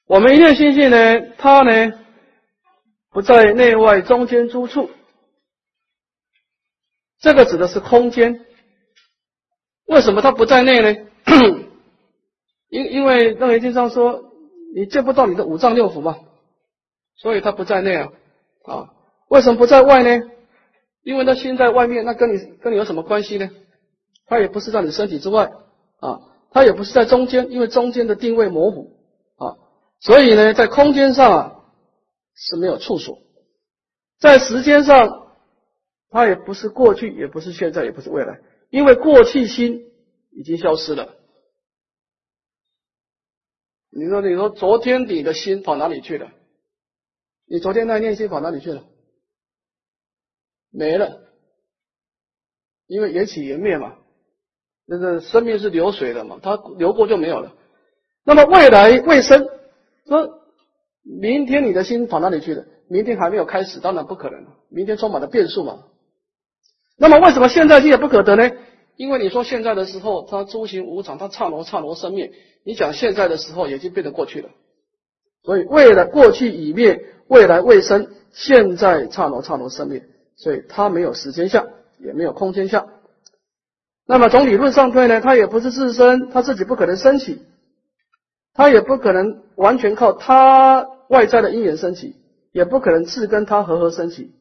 [0.08, 2.00] 我们一念心性呢，它呢
[3.12, 4.90] 不在内外中间诸处，
[7.20, 8.46] 这个指的是空间。
[9.88, 11.00] 为什么它不在内呢？
[12.70, 14.32] 因因为楞严经上说，
[14.76, 16.18] 你见不到你的五脏六腑嘛，
[17.16, 18.10] 所以它不在内啊。
[18.66, 18.90] 啊，
[19.30, 20.30] 为什么不在外呢？
[21.04, 23.50] 因为它心在外面，那跟你跟你有什么关系呢？
[24.26, 25.54] 它也不是在你身体之外
[26.02, 26.20] 啊，
[26.52, 28.92] 它也不是在中间，因为中间的定位模糊
[29.38, 29.56] 啊，
[30.02, 31.57] 所以呢，在空间上啊
[32.40, 33.20] 是没有处所，
[34.20, 35.36] 在时间上，
[36.10, 38.40] 它也不是过去，也不是现在，也不是未来。
[38.70, 39.92] 因为过去心
[40.32, 41.16] 已经消失了，
[43.90, 46.32] 你说你说昨天你的心跑哪里去了？
[47.48, 48.84] 你昨天那念心跑哪里去了？
[50.70, 51.22] 没了，
[52.86, 53.98] 因为缘起缘灭嘛，
[54.86, 57.56] 那个生命是流水的嘛，它流过就没有了。
[58.24, 59.50] 那么未来未生，
[60.06, 60.37] 说
[61.08, 62.66] 明天你的心跑哪里去了？
[62.90, 65.80] 明天还没有开始，当然不可能，明天充满了变数嘛。
[66.98, 68.52] 那么为什么现在心也不可得呢？
[68.96, 72.32] 因为你说现在的时候，它诸行无常，它刹罗刹罗生灭。
[72.64, 74.50] 你讲现在的时候，已经变得过去了。
[75.44, 80.04] 所以未来过去已灭，未来未生，现在刹罗刹罗生灭，
[80.36, 81.68] 所以它没有时间相，
[82.00, 82.90] 也没有空间相。
[84.08, 87.44] 那么从理论上推呢，它也不是自身，它自己不可能升起，
[88.54, 92.16] 它也不可能完全靠它外在的因缘升起，
[92.52, 94.34] 也不可能自跟它合合升起。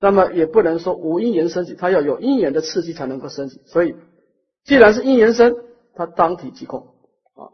[0.00, 3.60] 那么也不能说无因缘升起，它要有因缘的刺激才能够升起。
[3.66, 3.96] 所以，
[4.64, 5.56] 既然是因缘生，
[5.94, 6.94] 它当体即空
[7.34, 7.50] 啊，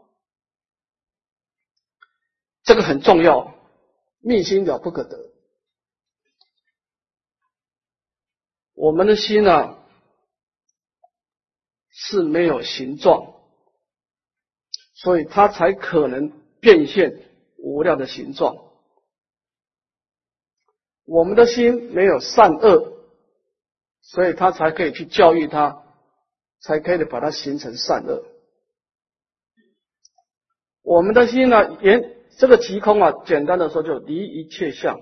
[2.63, 3.55] 这个很重要，
[4.21, 5.31] 密心了不可得。
[8.75, 9.77] 我们的心呢
[11.89, 13.33] 是没有形状，
[14.93, 17.21] 所以它才可能变现
[17.65, 18.57] 无量的形状。
[21.03, 22.93] 我们的心没有善恶，
[24.01, 25.83] 所以他才可以去教育他，
[26.59, 28.23] 才可以把它形成善恶。
[30.83, 34.99] 我们的心呢，言这个即空啊，简单的说就离一切相，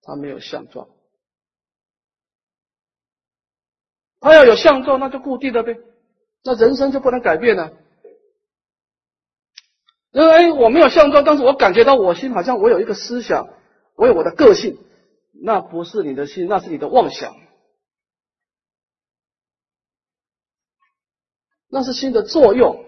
[0.00, 0.88] 它没有相状。
[4.20, 5.78] 它要有相状，那就固定的呗，
[6.44, 7.76] 那人生就不能改变了。
[10.12, 13.48] 因为，我没有相状，但是我感觉到我心好像我有一个思想，
[13.94, 14.78] 我有我的个性。
[15.42, 17.34] 那不是你的心，那是你的妄想，
[21.68, 22.84] 那是心的作用，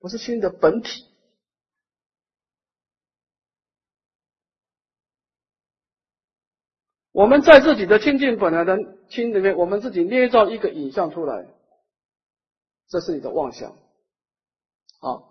[0.00, 1.06] 不是心的本体。
[7.12, 8.76] 我们在自己的清净本来的
[9.08, 11.46] 心里面，我们自己捏造一个影像出来，
[12.88, 13.76] 这是你的妄想。
[15.00, 15.29] 好，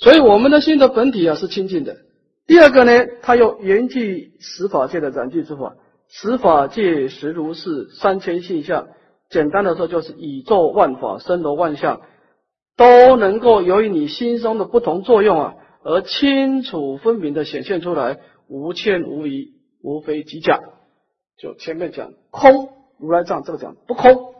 [0.00, 1.98] 所以我们的心的本体啊是清净的。
[2.46, 5.76] 第二个呢，它又缘具十法界的染具之法，
[6.08, 8.88] 十法界实如是三千现象。
[9.28, 12.00] 简单的说，就是宇宙万法、生罗万象，
[12.76, 20.58] 都能够由于你心中的不同作用啊，而清楚分明的显现出来，无欠无疑，无非即假。
[21.38, 24.34] 就前面讲空，如来藏这个讲不空。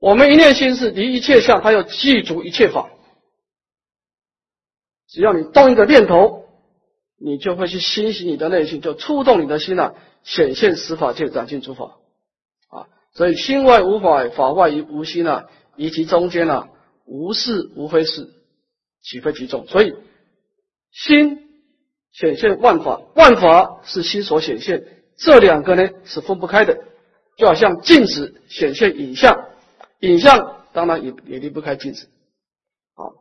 [0.00, 2.90] 我们一念心是离一切相，它要记住一切法。
[5.08, 6.44] 只要你动一个念头，
[7.18, 11.96] 你就会去欣喜你的内心，就触动你的心了，显现十法界展现诸法
[12.68, 12.86] 啊。
[13.12, 15.46] 所以心外无法，法外无心啊，
[15.76, 16.68] 以及中间了，
[17.04, 18.28] 无事无非是，
[19.02, 19.66] 岂非其中？
[19.66, 19.94] 所以
[20.92, 21.48] 心
[22.12, 24.84] 显现万法，万法是心所显现，
[25.16, 26.78] 这两个呢是分不开的，
[27.36, 29.48] 就好像镜子显现影像，
[29.98, 32.10] 影像当然也也离不开镜子。
[32.94, 33.14] 啊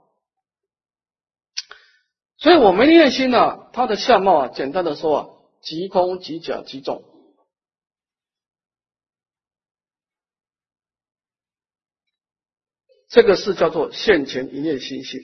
[2.40, 5.28] 所以，我们念心呢，它的相貌啊，简单的说啊，
[5.62, 7.04] 即空即假即中。
[13.10, 15.22] 这个是叫做现前一念心性。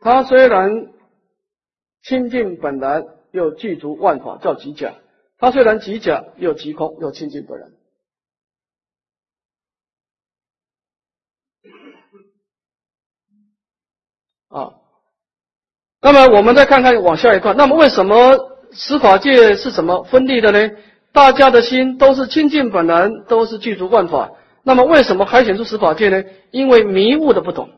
[0.00, 0.92] 他虽然
[2.02, 4.94] 清净本来，又具足万法，叫极假；
[5.38, 7.70] 他虽然极假，又极空，又清净本然。
[14.48, 14.74] 啊，
[16.00, 17.56] 那么我们再看看往下一段。
[17.56, 18.36] 那么为什么
[18.72, 20.76] 十法界是怎么分立的呢？
[21.12, 24.32] 大家的心都是清净本然，都是具足万法。
[24.62, 26.24] 那么为什么还显出十法界呢？
[26.50, 27.70] 因为迷雾的不同。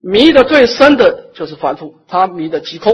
[0.00, 2.92] 迷的最深的就是凡夫，他迷的极空。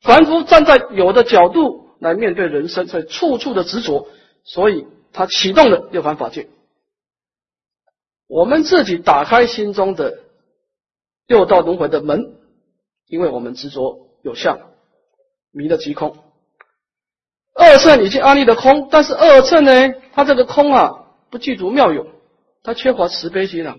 [0.00, 4.08] 凡夫站在有的角度来面对人生，所以处处的执着，
[4.44, 6.48] 所以他启动了六凡法界。
[8.26, 10.18] 我们自己打开心中的
[11.26, 12.36] 六道轮回的门，
[13.06, 14.58] 因为我们执着有相，
[15.50, 16.16] 迷的极空。
[17.54, 22.06] 二乘已经安立的空，但是二乘呢，他这个空啊，不具足妙有，
[22.62, 23.76] 他缺乏慈悲心啊，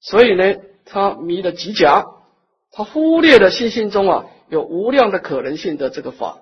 [0.00, 0.56] 所以呢。
[0.90, 2.06] 他迷的极假，
[2.72, 6.38] 他忽略了心性中啊有无量的可能性的这个法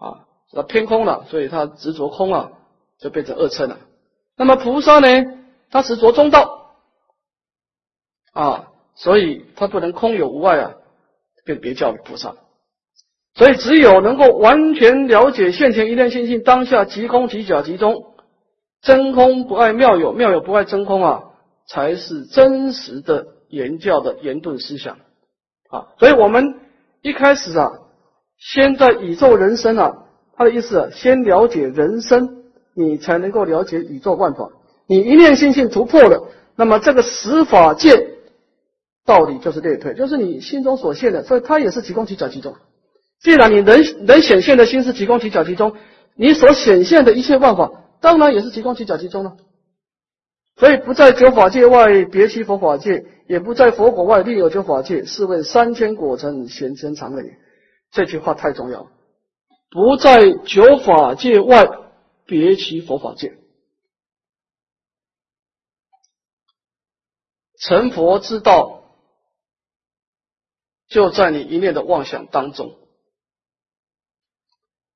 [0.00, 2.50] 啊，他偏空了，所以他执着空啊，
[2.98, 3.78] 就变成二乘了。
[4.36, 5.08] 那么菩萨呢，
[5.70, 6.72] 他执着中道
[8.32, 10.72] 啊，所以他不能空有无碍啊，
[11.44, 12.34] 便别叫菩萨。
[13.34, 18.14] 所以只有能够完全了解现前一念心性当下即空即假即中，
[18.82, 21.26] 真空不爱妙有，妙有不爱真空啊。
[21.68, 24.98] 才是真实的言教的言顿思想
[25.68, 25.86] 啊！
[26.00, 26.58] 所以我们
[27.00, 27.70] 一开始啊，
[28.40, 29.92] 先在宇宙人生啊，
[30.34, 32.42] 他的意思啊，先了解人生，
[32.74, 34.48] 你才能够了解宇宙万法。
[34.86, 38.08] 你一念心性突破了，那么这个十法界
[39.04, 42.56] 道理就是类推，就是你心中所现的，所以它也是即空即假即中。
[43.20, 45.74] 既然你能能显现的心是即空即假即中，
[46.16, 47.70] 你所显现的一切万法，
[48.00, 49.36] 当然也是即空即假即中了。
[50.56, 57.22] 所以不在九法界外别其佛法界，也不在佛果外另有九法界，是为三千果成贤真常也。
[57.90, 58.90] 这句话太重要。
[59.70, 61.66] 不在九法界外
[62.24, 63.38] 别其佛法界，
[67.58, 68.82] 成佛之道
[70.88, 72.76] 就在你一念的妄想当中。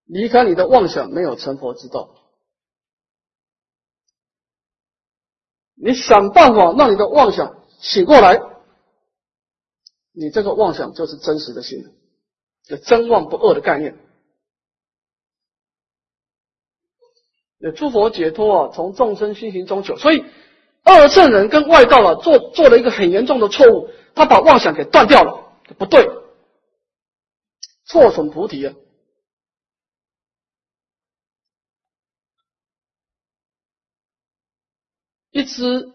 [0.07, 2.15] 离开你的妄想，没有成佛之道。
[5.77, 8.39] 你想办法让你的妄想醒过来，
[10.13, 11.79] 你这个妄想就是真实的心，
[12.65, 13.97] 这真妄不二的概念。
[17.59, 20.25] 那诸佛解脱啊，从众生心行中求，所以
[20.83, 26.09] 二圣人跟外道啊做做了一个很严重的错误，他把妄想给断掉了，不对，
[27.87, 28.75] 错损菩提啊。
[35.31, 35.93] 一只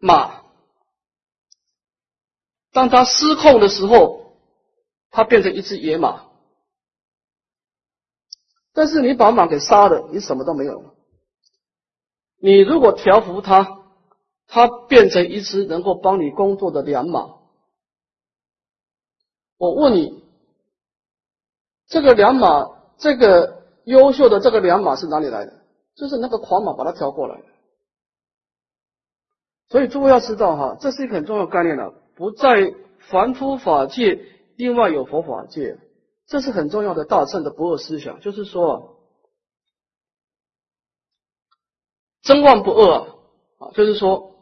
[0.00, 0.42] 马，
[2.72, 4.21] 当它失控的时候，
[5.12, 6.24] 它变成一只野马。
[8.72, 10.94] 但是你把马给杀了，你什么都没有了。
[12.40, 13.82] 你如果调服它，
[14.48, 17.36] 它变成一只能够帮你工作的良马。
[19.58, 20.24] 我问你，
[21.86, 25.62] 这个良马，这个优秀的这个良马是哪里来的？
[25.94, 27.40] 就是那个狂马把它调过来。
[29.68, 31.94] 所以诸位要知道哈，这是一个很重要概念了。
[32.16, 32.74] 不在
[33.10, 34.26] 凡夫法界，
[34.62, 35.76] 另外有佛法界，
[36.26, 38.20] 这是很重要的大乘的不二思想。
[38.20, 38.96] 就是说，
[42.20, 43.00] 真妄不二
[43.58, 44.36] 啊，就是说，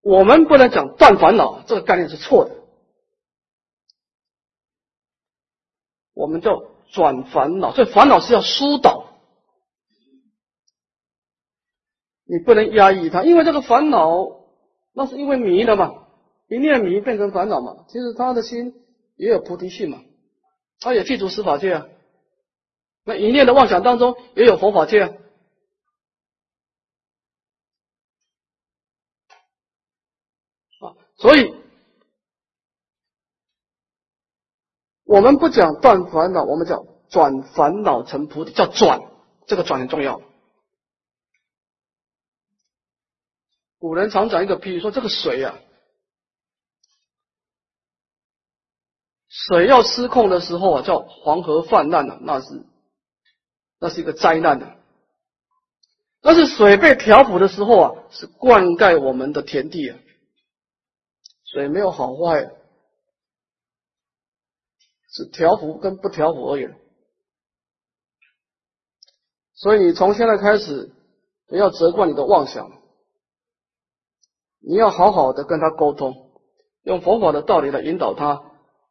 [0.00, 2.56] 我们不能讲断烦恼，这个概念是错的。
[6.12, 6.60] 我们叫
[6.90, 9.14] 转烦恼，所以烦恼是要疏导。
[12.24, 14.40] 你不能压抑它，因为这个烦恼，
[14.92, 16.07] 那是因为迷了嘛，
[16.48, 17.84] 一念迷变成烦恼嘛。
[17.88, 18.74] 其实他的心
[19.16, 20.02] 也有菩提性嘛，
[20.80, 21.86] 他也记住十法界啊。
[23.04, 25.14] 那一念的妄想当中也有佛法界啊。
[30.80, 31.54] 啊，所以
[35.04, 39.00] 我们不讲断烦恼，我们讲转烦恼成菩提，叫转，
[39.46, 40.20] 这个转很重要。
[43.78, 45.58] 古人常讲一个譬喻，说这个水啊，
[49.48, 52.66] 水要失控的时候啊，叫黄河泛滥了，那是
[53.80, 54.76] 那是一个灾难的。
[56.20, 59.98] 但是水被调伏的时候啊，是灌溉我们的田地啊。
[61.44, 62.50] 水没有好坏，
[65.10, 66.68] 是调伏跟不调伏而已。
[69.54, 70.92] 所以你从现在开始
[71.46, 72.70] 不要责怪你的妄想，
[74.60, 76.32] 你要好好的跟他沟通，
[76.82, 78.42] 用佛法的道理来引导他，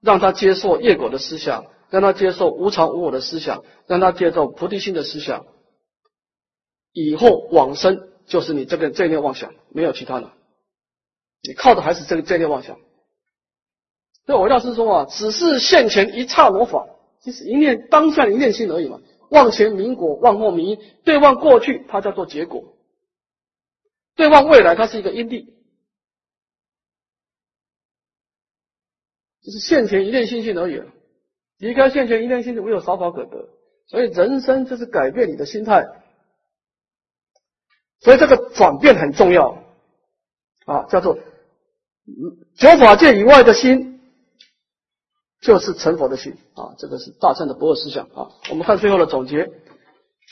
[0.02, 5.46] 让他接受业果的思想，让他接受无常无我的思想，让他接受菩提心的思想。
[6.94, 10.32] 以后往生就是你这个这念妄想，没有其他的，
[11.44, 12.78] 你靠的还是这个这念妄想。
[14.26, 16.88] 所以我要是说啊，只是现前一刹那法，
[17.24, 19.00] 就是一念当下一念心而已嘛。
[19.30, 20.80] 望前明果，望后明因。
[21.04, 22.76] 对望过去，它叫做结果；
[24.16, 25.57] 对望未来，它是一个因地。
[29.48, 30.84] 就是现前一念心性而已。
[31.58, 33.48] 离开现前一念心性，唯有少法可得。
[33.88, 35.88] 所以人生就是改变你的心态。
[38.02, 39.64] 所以这个转变很重要
[40.66, 41.18] 啊，叫做
[42.58, 44.02] 九法界以外的心。
[45.40, 48.32] 就是成佛的心啊，这个是大乘的不二思想啊。
[48.50, 49.50] 我们看最后的总结：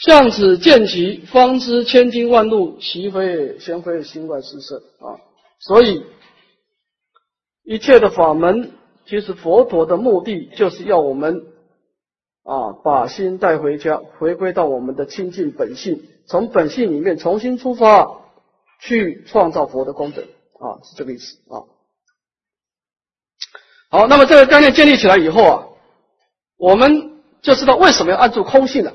[0.03, 5.22] 向此见其方知千经万路，其非先非心外之色啊。
[5.59, 6.03] 所以
[7.63, 8.72] 一切的法门，
[9.08, 11.45] 其实佛陀的目的就是要我们
[12.43, 18.22] 啊，把心带回家，回归到我们的清净本性，从本性里面重新出发，
[18.82, 20.24] 去创造佛的功德
[20.60, 21.64] 啊，是这个意思啊。
[23.89, 25.68] 好，那么这个概念建立起来以后啊，
[26.58, 28.93] 我们就知道为什么要按住空性了。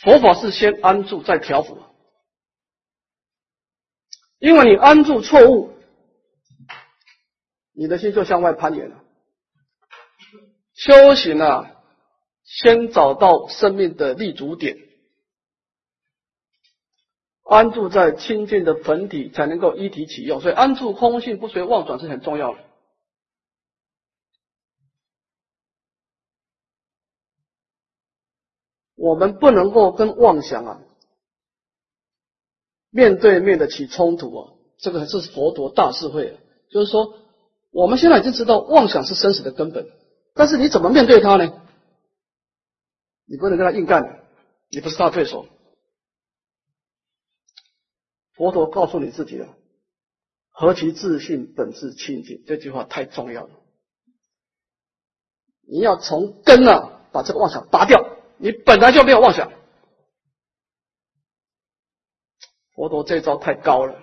[0.00, 1.78] 佛法是先安住再调伏，
[4.42, 5.72] 因为你安住错误，
[7.72, 9.04] 你的心就向外攀岩了。
[10.74, 11.80] 修行啊，
[12.42, 14.76] 先找到生命的立足点。
[17.44, 20.40] 安住在清净的本体，才能够一体起用。
[20.40, 22.58] 所以安住空性，不随妄转是很重要的。
[28.96, 30.80] 我们不能够跟妄想啊
[32.92, 36.38] 面对面的起冲突啊，这个是佛陀大智慧。
[36.70, 37.14] 就是说，
[37.72, 39.88] 我们现在已经知道妄想是生死的根本，
[40.34, 41.60] 但是你怎么面对它呢？
[43.24, 44.24] 你不能跟他硬干，
[44.70, 45.46] 你不是他对手。
[48.34, 49.48] 佛陀告诉你自己的，
[50.50, 53.50] 何其自信，本自清净，这句话太重要了。
[55.66, 58.04] 你要从根啊，把这个妄想拔掉。
[58.36, 59.52] 你本来就没有妄想。
[62.74, 64.02] 佛陀这招太高了，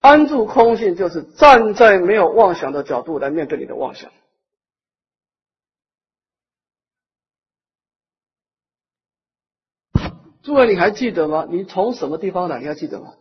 [0.00, 4.12] 安住空性，就是站在没有妄想的角度来面对你的妄想。
[10.42, 11.46] 诸位，你还记得吗？
[11.50, 12.60] 你从什么地方来？
[12.60, 13.14] 你还记得吗？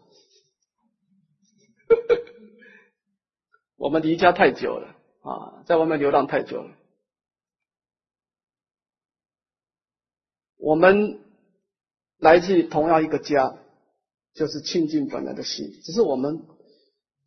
[3.76, 6.76] 我们离家太久了啊，在外面流浪太久了。
[10.58, 11.20] 我们
[12.20, 13.58] 来自同样一个家，
[14.34, 16.46] 就是清净本来的心，只是我们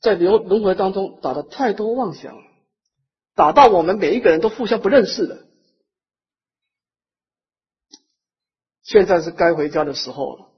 [0.01, 2.37] 在流轮回当中打的太多妄想，
[3.35, 5.47] 打到我们每一个人都互相不认识了。
[8.83, 10.53] 现在是该回家的时候了，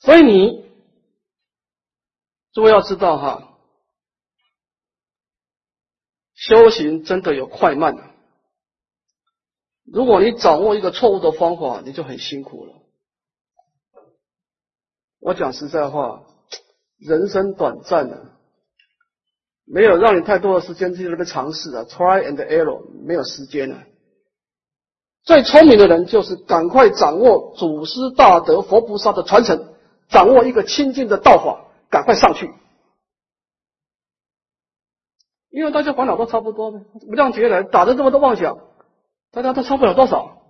[0.00, 0.64] 所以你
[2.52, 3.58] 诸位要知道哈，
[6.34, 8.17] 修行真的有快慢的。
[9.92, 12.72] 如果你掌握一个错误的方法，你就很辛苦了。
[15.20, 16.22] 我讲实在话，
[16.98, 18.32] 人生短暂的，
[19.64, 23.82] 没有让你太多的时间去那边尝试啊，try and error，没有时间了。
[25.24, 29.74] 最聪明的人就是赶快掌握祖师大德佛菩萨的传承，
[30.08, 32.50] 掌握一个清净的道法，赶快上去。
[35.50, 38.58] 因为大家烦恼都差不多呗，无量劫来打着这么多妄想，
[39.30, 40.42] 大家都差不了多少。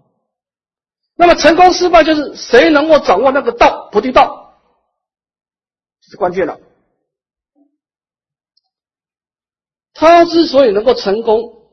[1.16, 4.60] 那么成功失败就是谁能够掌握那个道，菩提道，
[6.00, 6.60] 这是关键了。
[9.94, 11.70] 他之所以能够成功，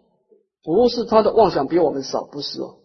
[0.64, 2.80] 不是他的妄想比我们少，不是哦。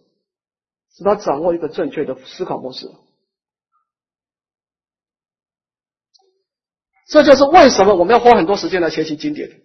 [0.93, 2.91] 是他掌握一个正确的思考模式，
[7.09, 9.63] 这就是为什么我们要花很多时间来学习经典。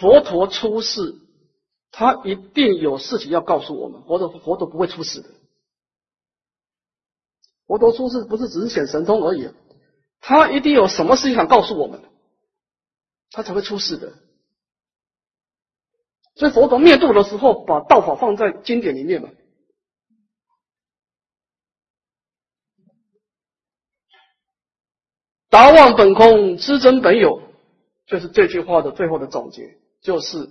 [0.00, 1.20] 佛陀出世，
[1.92, 4.02] 他一定有事情要告诉我们。
[4.04, 5.28] 佛陀佛陀不会出世的，
[7.66, 9.50] 佛陀出世不是只是显神通而已，
[10.20, 12.02] 他一定有什么事情想告诉我们，
[13.30, 14.14] 他才会出世的。
[16.36, 19.28] 所以佛陀灭度的时候，把道法放在经典里面嘛。
[25.50, 27.42] 达妄本空，知真本有，
[28.06, 30.50] 就是这句话的最后的总结，就是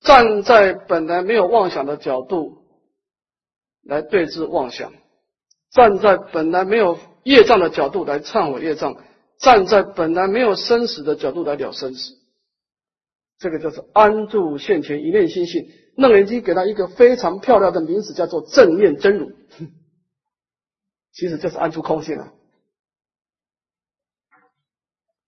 [0.00, 2.64] 站在本来没有妄想的角度
[3.82, 4.92] 来对治妄想，
[5.70, 8.96] 站在本来没有业障的角度来忏悔业障，
[9.38, 12.14] 站在本来没有生死的角度来了生死。
[13.38, 15.68] 这个就是安住现前一念心性。
[15.94, 19.30] 楞严经给他一个非常漂亮的名字，叫做正念真如，
[21.12, 22.32] 其实就是安住空性啊。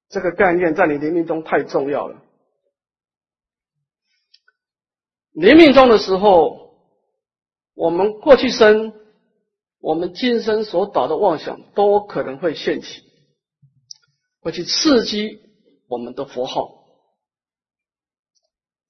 [0.08, 2.23] 这个概念在你临命中太重要了。
[5.34, 6.76] 临命中的时候，
[7.74, 8.94] 我们过去生、
[9.80, 13.02] 我们今生所导的妄想都可能会现起，
[14.40, 15.40] 会去刺激
[15.88, 16.84] 我们的佛号。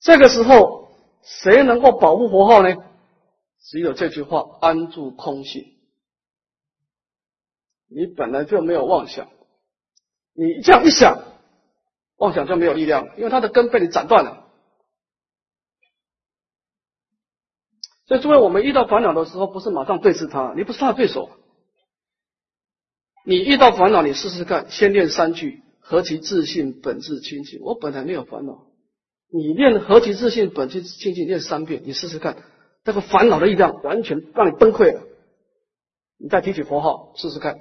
[0.00, 0.88] 这个时候，
[1.22, 2.76] 谁能够保护佛号呢？
[3.62, 5.64] 只有这句话：安住空性。
[7.88, 9.30] 你本来就没有妄想。
[10.34, 11.22] 你这样一想，
[12.16, 14.43] 妄想就没有力量，因为它的根被你斩断了。
[18.06, 21.30] 所以，诸位，我们遇到烦恼的时候，不是马上对峙它，你不是他的对手。
[23.24, 27.60] 你遇到烦恼，你试试看，先念三句：何其自信，本自清净。
[27.62, 28.66] 我本来没有烦恼。
[29.32, 32.36] 你念何其自信，本自清净，念三遍，你试试看，
[32.84, 35.02] 这个烦恼的力量完全让你崩溃了。
[36.18, 37.58] 你再提起佛号，试试看。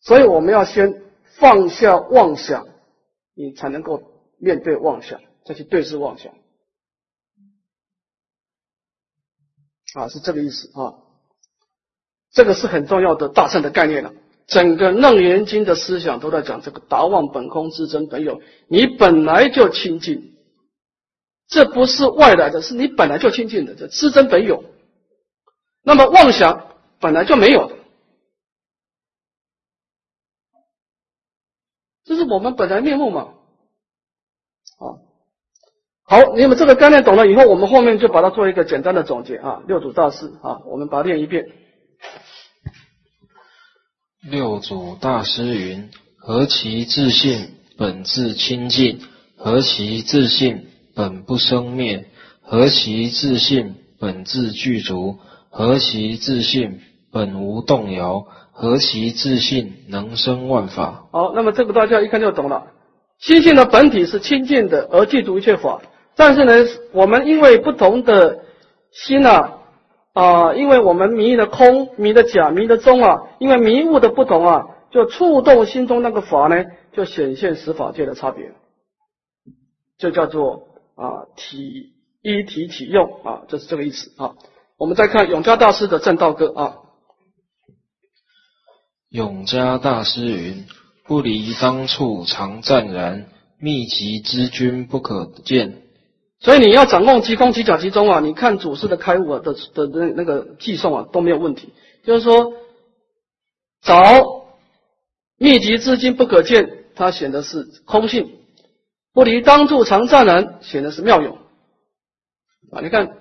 [0.00, 1.02] 所以我们要先
[1.38, 2.66] 放下妄想，
[3.34, 4.02] 你才能够
[4.38, 6.32] 面对妄想，再去对视妄想。
[9.94, 10.94] 啊，是这个意思啊。
[12.32, 14.12] 这个是很重要的大圣的概念了。
[14.46, 20.36] 整个楞严经的思想都在讲这个达妄本空之真本有，你本来就清净，
[21.48, 24.64] 这不是外来的，是你本来就清净的，这知真本有。
[25.82, 27.76] 那么妄想本来就没有的。
[32.04, 33.32] 这是我们本来面目嘛？
[34.78, 34.98] 啊，
[36.06, 39.62] 好，你们这个概念懂了以后，我们后面就把它做一个简单的总结啊。
[39.66, 41.46] 六祖大师啊，我们把它念一遍。
[44.30, 48.98] 六祖大师云：何其自信，本自清净；
[49.36, 52.04] 何其自信，本不生灭；
[52.42, 55.18] 何其自信，本自具足；
[55.50, 56.80] 何其自信，
[57.12, 58.26] 本无动摇。
[58.56, 61.06] 何其自信，能生万法。
[61.10, 62.68] 好，那么这个大家一看就懂了。
[63.18, 65.82] 心性的本体是清净的，而具足一切法。
[66.16, 66.52] 但是呢，
[66.92, 68.44] 我们因为不同的
[68.92, 69.58] 心啊
[70.12, 78.52] 啊，因为我们迷的空、迷的假、迷的中啊，因为迷雾的不同啊，就触动心中那个法呢，就显现十法界的差别。
[79.98, 84.34] 就叫做啊体一体体用啊，就是这个意思啊。
[84.76, 86.76] 我们再看永嘉大师的正道歌啊。
[89.08, 90.66] 永嘉大师云
[91.06, 93.26] ：“不离当处常湛然，
[93.58, 95.82] 秘籍之君不可见。”
[96.44, 98.20] 所以你要掌控即空即假即中啊！
[98.20, 101.72] 你看祖师的开悟啊的的那那个寄送啊都没有问题。
[102.04, 102.52] 就是说，
[103.82, 104.44] 找
[105.38, 108.26] 秘籍之君不可见，它显的是空性；
[109.14, 111.38] 不离当处常湛然，显的是妙用
[112.70, 112.82] 啊！
[112.82, 113.16] 你看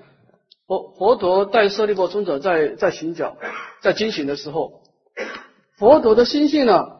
[0.68, 3.38] 佛佛陀带舍利弗尊者在在行脚
[3.82, 4.82] 在惊醒的时候。
[5.78, 7.00] 佛陀的心性呢，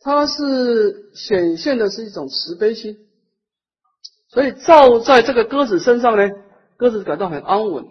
[0.00, 3.03] 它是显现的是一种慈悲心，
[4.34, 6.28] 所以照在这个鸽子身上呢，
[6.76, 7.86] 鸽子感到很安稳。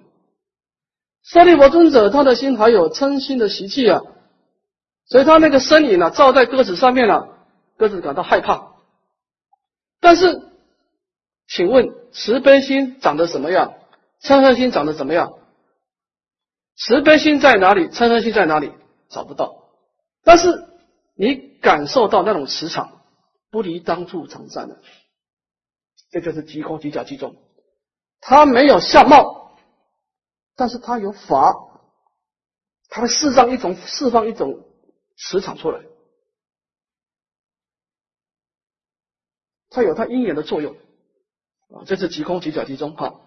[1.23, 4.01] 舍利弗尊者他的心还有嗔心的习气啊，
[5.05, 7.29] 所以他那个身影呢，照在鸽子上面了，
[7.77, 8.73] 鸽子感到害怕。
[10.01, 10.41] 但是，
[11.47, 13.75] 请问慈悲心长得什么样？
[14.21, 15.31] 嗔恨心长得怎么样？
[16.75, 17.87] 慈悲心在哪里？
[17.87, 18.73] 嗔恨心在哪里？
[19.07, 19.63] 找不到。
[20.25, 20.67] 但是
[21.15, 22.99] 你感受到那种磁场，
[23.49, 24.79] 不离当处常在的，
[26.13, 27.35] 这就是极空即假即中。
[28.21, 29.57] 它没有相貌，
[30.55, 31.53] 但是它有法，
[32.87, 34.63] 它会释放一种释放一种
[35.17, 35.81] 磁场出来，
[39.69, 40.75] 它有它因缘的作用
[41.69, 41.83] 啊。
[41.87, 42.95] 这是极空即假即中。
[42.95, 43.25] 好，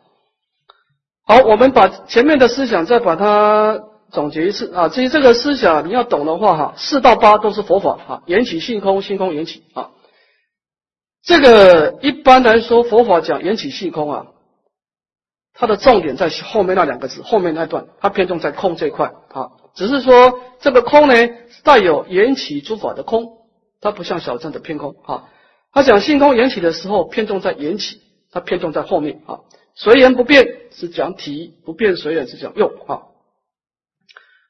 [1.25, 3.91] 好，我们把前面的思想再把它。
[4.09, 9.91] 总结一次啊，至于这个思想你要懂的话哈，四到八都是佛法啊，缘起性空，性空缘起啊。
[11.27, 14.27] 这个一般来说佛法讲缘起性空啊，
[15.53, 19.51] 它的重点在后面那两个字，后面那段它偏重在空这一块啊。
[19.75, 21.15] 只是说这个空呢
[21.65, 23.39] 带有缘起诸法的空，
[23.81, 25.25] 它不像小乘的偏空啊。
[25.73, 28.01] 他讲性空缘起的时候偏重在缘起，
[28.31, 29.41] 它偏重在后面啊。
[29.75, 33.03] 随缘不变是讲体，不变随缘是讲用啊。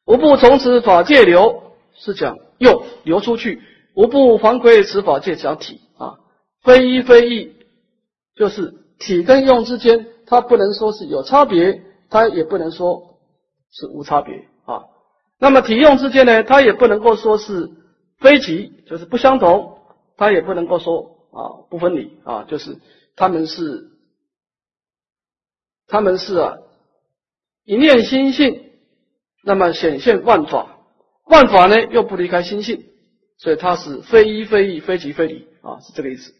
[0.04, 3.62] 无不从此法界流，是讲用流出去，
[3.94, 5.80] 无不还归此法界讲体，
[6.66, 7.54] 非一非异，
[8.34, 13.20] 就是体跟用之间，它不能说是有差别，它也不能说
[13.70, 14.84] 是无差别啊。
[15.38, 17.70] 那么体用之间呢，它也不能够说是
[18.18, 19.78] 非极，就是不相同，
[20.16, 22.78] 它也不能够说啊不分离啊，就是
[23.14, 23.92] 他们是
[25.86, 26.58] 他们是啊
[27.64, 28.72] 一念心性，
[29.44, 30.78] 那么显现万法，
[31.26, 32.86] 万法呢又不离开心性，
[33.38, 36.34] 所以它是非一非异，非即非离啊，是这个意思。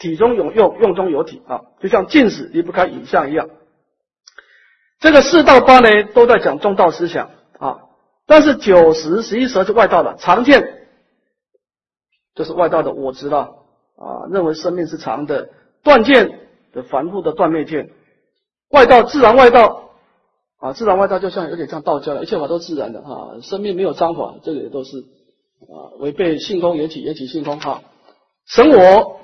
[0.00, 3.48] 体中有用，用中有体啊，就像镜子离不开影像一样。
[4.98, 7.30] 这个四到八呢，都在讲中道思想。
[7.58, 7.82] 啊，
[8.26, 10.86] 但是九十十一十二是外道的常见，
[12.34, 13.38] 就是外道的我执了
[13.96, 15.50] 啊，认为生命是长的，
[15.82, 17.90] 断见的繁复的断灭见，
[18.70, 19.90] 外道自然外道
[20.58, 27.82] 啊，自然外道就像有点像道教了，一切法都是自然的哈，生命没有章法，这个也都是啊违背性空缘起缘起性空哈，
[28.46, 29.19] 神我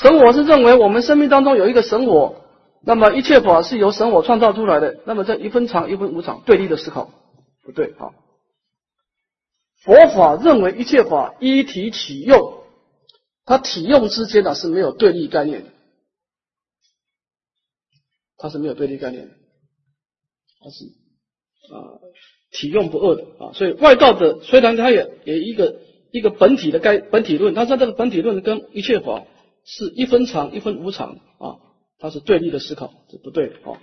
[0.00, 2.44] 神我是认为我们生命当中有一个神我，
[2.82, 7.10] 那么一切法是由神我创造出来的，那么这一分常一分无常对立的思考。
[7.64, 8.14] 不对啊！
[9.82, 12.62] 佛法认为一切法一体体用，
[13.44, 15.70] 它体用之间呢是没有对立概念的，
[18.38, 19.34] 它是没有对立概念的，
[20.60, 20.84] 它是
[21.74, 22.00] 啊
[22.52, 23.52] 体用不二的啊。
[23.52, 25.80] 所以外道的虽然它也也一个
[26.10, 29.24] 一个本体的概本体论，但是这个本体论跟一切法
[29.70, 31.60] 是一分常一分无常啊，
[31.98, 33.76] 它是对立的思考，这不对啊。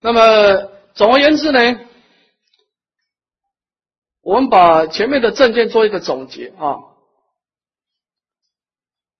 [0.00, 1.60] 那么总而言之呢，
[4.22, 6.78] 我们把前面的证件做一个总结啊。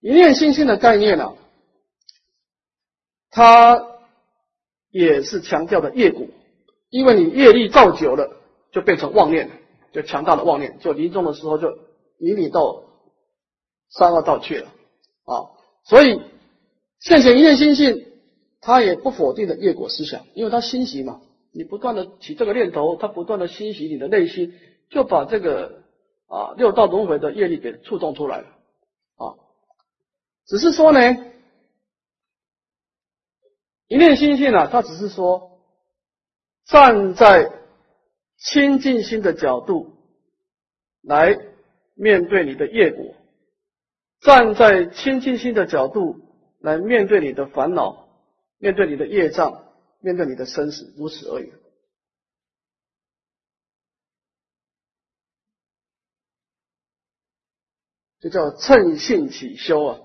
[0.00, 1.36] 一念心性的概念呢，
[3.28, 3.86] 它
[4.88, 6.26] 也是强调的业果，
[6.88, 8.40] 因为你业力造久了，
[8.72, 9.50] 就变成妄念，
[9.92, 11.78] 就强大的妄念，就临终的时候就
[12.18, 12.84] 引你到
[13.96, 14.68] 三恶道去了
[15.24, 15.50] 啊。
[15.84, 16.20] 所以
[17.00, 18.10] 现前一念心性。
[18.66, 21.20] 他也不否定的业果思想，因为他欣喜嘛，
[21.52, 24.54] 你不断的起这个念头，他不断的欣喜你的内心，
[24.88, 25.82] 就把这个
[26.28, 28.46] 啊六道轮回的业力给触动出来了
[29.16, 29.36] 啊。
[30.46, 30.98] 只是说呢，
[33.86, 35.58] 一念心性啊，他只是说
[36.64, 37.52] 站在
[38.38, 39.92] 清净心的角度
[41.02, 41.38] 来
[41.94, 43.14] 面对你的业果，
[44.24, 46.20] 站在清净心的角度
[46.58, 48.02] 来面对你的烦恼。
[48.58, 51.52] 面对你的业障，面对你的生死，如此而已。
[58.20, 60.00] 这叫趁性起修啊！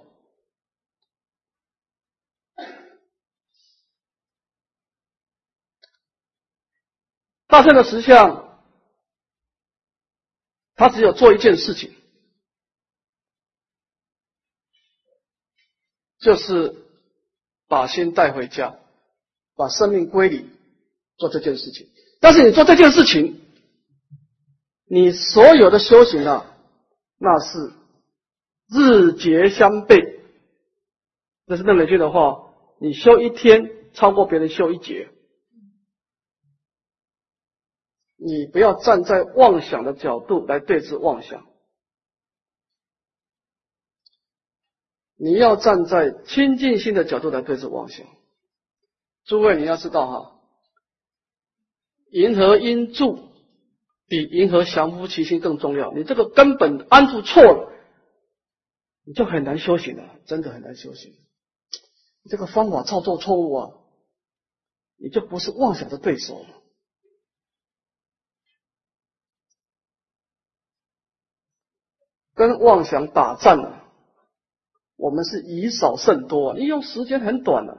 [7.48, 8.60] 大圣的实相，
[10.76, 11.96] 他只有做一件事情，
[16.30, 16.76] 就是。
[17.72, 18.80] 把心带回家，
[19.56, 20.50] 把生命归零，
[21.18, 21.86] 做这件事情。
[22.20, 23.40] 但是你做这件事情，
[24.90, 26.58] 你所有的修行啊，
[27.20, 27.72] 那是
[28.74, 30.20] 日节相悖。
[31.46, 32.52] 这是邓美君的话。
[32.82, 35.12] 你修一天，超过别人修一节。
[38.18, 41.46] 你不要站在妄想的角度来对峙妄想。
[45.22, 48.08] 你要站在清净心的角度来对治妄想。
[49.26, 50.40] 诸位，你要知道哈，
[52.10, 53.30] 银河因住
[54.08, 55.92] 比银河降伏其心更重要。
[55.94, 57.74] 你这个根本安住错了，
[59.04, 61.14] 你就很难修行了，真的很难修行。
[62.30, 63.74] 这个方法操作错误啊，
[64.96, 66.48] 你就不是妄想的对手了。
[72.36, 73.79] 跟妄想打战了。
[75.00, 77.78] 我们是以少胜多，你用时间很短的，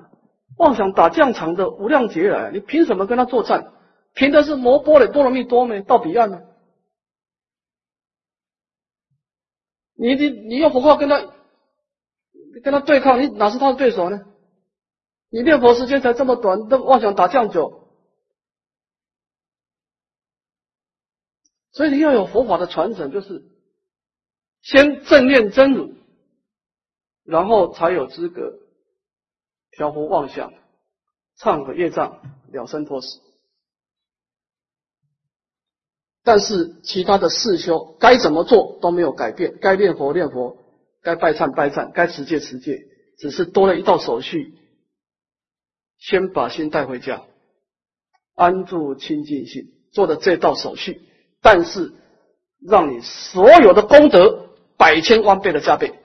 [0.56, 3.74] 妄想打这样长的无量劫来，你凭什么跟他作战？
[4.14, 6.40] 凭的是摩波的多罗蜜多没到彼岸呢？
[9.94, 11.20] 你你你用佛号跟他
[12.62, 14.22] 跟他对抗，你哪是他的对手呢？
[15.28, 17.90] 你念佛时间才这么短，都妄想打这样久，
[21.72, 23.44] 所以你要有佛法的传承，就是
[24.62, 25.99] 先正念真如。
[27.24, 28.54] 然后才有资格
[29.72, 30.52] 调伏妄想、
[31.38, 32.20] 忏悔业障、
[32.52, 33.20] 了生脱死。
[36.22, 40.58] 但是其他的四修该怎么做都没有改变，该念佛念佛，
[41.02, 42.86] 该拜忏拜忏，该持戒持戒，
[43.18, 44.54] 只是多了一道手续。
[45.98, 47.24] 先把心带回家，
[48.34, 49.74] 安住清净心。
[49.92, 51.02] 做的这道手续，
[51.42, 51.92] 但是
[52.60, 55.99] 让你所有的功德百千万倍的加倍。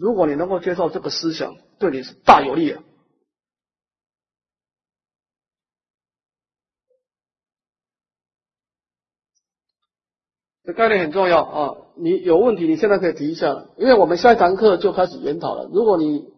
[0.00, 2.82] 如果你能够接受这个思想，对你是大有利的！
[10.64, 11.76] 这概念很重要啊！
[11.96, 15.68] 你有问题，你现在可以提一下，因为我们下一堂课就开始研讨了。
[15.72, 16.32] 如果你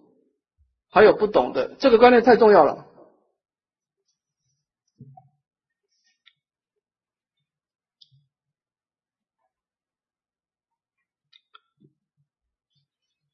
[0.91, 2.87] 还有不懂的，这个观念太重要了。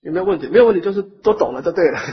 [0.02, 0.48] 有没有问题？
[0.48, 1.98] 没有问题，就是都懂了就对了。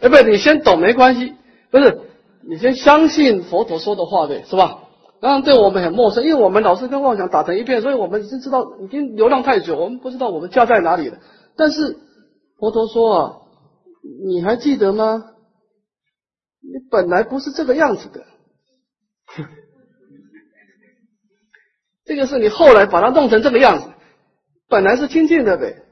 [0.00, 1.34] 哎，不，你先懂没关系，
[1.70, 2.00] 不是
[2.48, 4.84] 你先相信佛陀说的话呗，是吧？
[5.20, 11.18] 当然对我们很陌生，因为我们老是跟妄想打成一片，所以我们已经知道已经流浪太久，我们不知道我们家在哪里了。
[11.56, 11.98] 但是
[12.58, 13.36] 佛陀说啊，
[14.24, 15.24] 你还记得吗？
[16.62, 18.24] 你本来不是这个样子的，
[22.04, 23.86] 这个是你后来把它弄成这个样子，
[24.70, 25.84] 本来是清净的呗。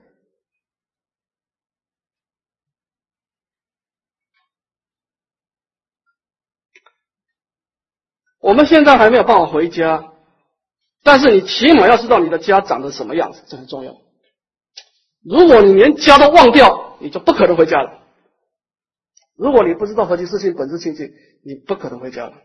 [8.40, 10.14] 我们现在还没有办法回家，
[11.02, 14.00] 但是你起码要知道你的家长得什么样子，这很重要。
[15.22, 18.00] 如果你连家都忘掉，你就不可能回家了。
[19.34, 21.12] 如果你不知道何其自性本质清净，
[21.44, 22.42] 你不可能回家了，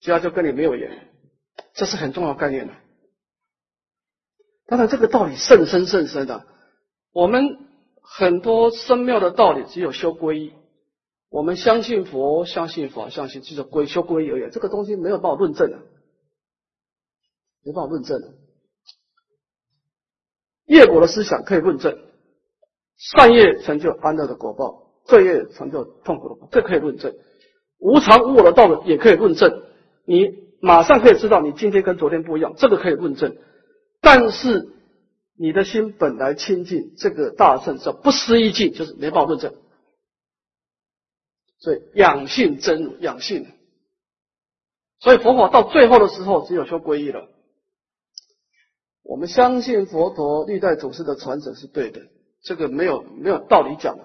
[0.00, 1.08] 家就跟你没有缘，
[1.74, 2.74] 这是很重要概念的。
[4.66, 6.46] 当然，这个道理甚深甚深的，
[7.12, 7.58] 我们
[8.00, 10.52] 很多深妙的道理，只有修皈依。
[11.28, 14.50] 我们相信佛，相信法，相信就是归修皈依而已。
[14.50, 15.78] 这个东西没有办法论证的，
[17.64, 18.34] 没办法论证的。
[20.66, 21.98] 业果的思想可以论证，
[22.96, 27.14] 善业成就安乐的果报，罪业成就痛苦的果，这可以论证。
[27.78, 29.62] 无常无我的道理也可以论证，
[30.04, 33.36] 你马上可以知道你今天跟昨天不一样，这个可以论证。
[34.02, 34.68] 但是
[35.38, 39.54] 你的心本来清净，这个大圣叫不思议境，就是没办法论证。
[41.58, 43.46] 所以养性真如，养性。
[44.98, 47.28] 所以佛法到最后的时候，只有修皈依了。
[49.02, 52.08] 我们相信佛陀历代祖师的传承是对的，
[52.42, 54.04] 这个没有没有道理讲的，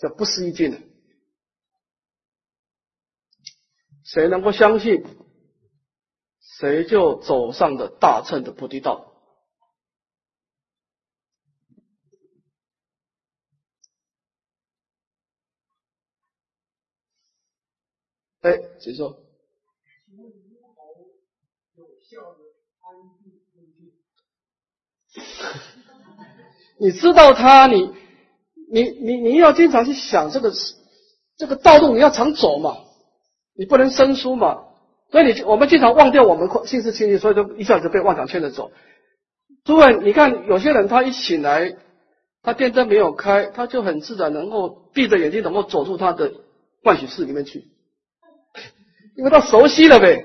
[0.00, 0.78] 叫不思议境的。
[4.04, 5.04] 谁能够相信，
[6.60, 9.14] 谁就走上了大乘的菩提道。
[18.42, 19.24] 哎，谁说。
[26.78, 27.90] 你知道他，你
[28.70, 30.52] 你你你要经常去想这个
[31.38, 32.84] 这个道路，你要常走嘛，
[33.54, 34.66] 你不能生疏嘛。
[35.10, 38.70] 所以你我们经常忘掉我们心思清净，所以就一下子被妄想牵着走。
[39.64, 41.74] 诸位，你看有些人他一醒来，
[42.42, 46.32] 他电灯没有开，他就很自然能够闭着眼睛能够走出他的
[46.84, 47.64] 万许室里面去。
[49.16, 50.24] 因为他熟悉了呗，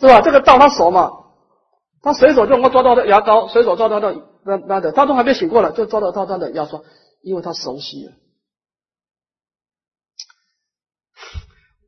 [0.00, 0.20] 是吧？
[0.20, 1.10] 这个道他熟嘛，
[2.00, 6.80] 他随手就能够抓到的牙膏，随手抓到的那那的，他都还没醒过来就抓到他他的牙刷，
[7.20, 8.12] 因为他熟悉了。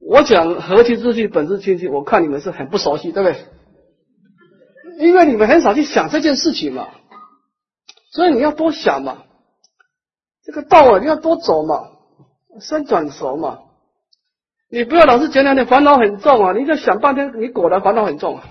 [0.07, 3.46] 我讲和其之具本质清净，我看你们是很不熟悉，对不对？
[4.98, 6.88] 因为你们很少去想这件事情嘛，
[8.12, 9.24] 所以你要多想嘛，
[10.42, 11.90] 这个道啊，你要多走嘛，
[12.61, 13.61] 伸转熟嘛。
[14.70, 16.52] 你不要老是讲讲你烦恼很重啊！
[16.52, 18.44] 你就想半天，你果然烦恼很重啊。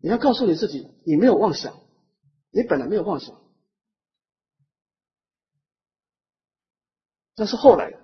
[0.00, 1.74] 你要告诉你自己，你没有妄想，
[2.50, 3.34] 你本来没有妄想，
[7.36, 7.98] 那是后来的，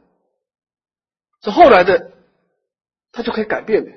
[1.45, 2.11] 这后来的，
[3.13, 3.93] 他就可以改变的。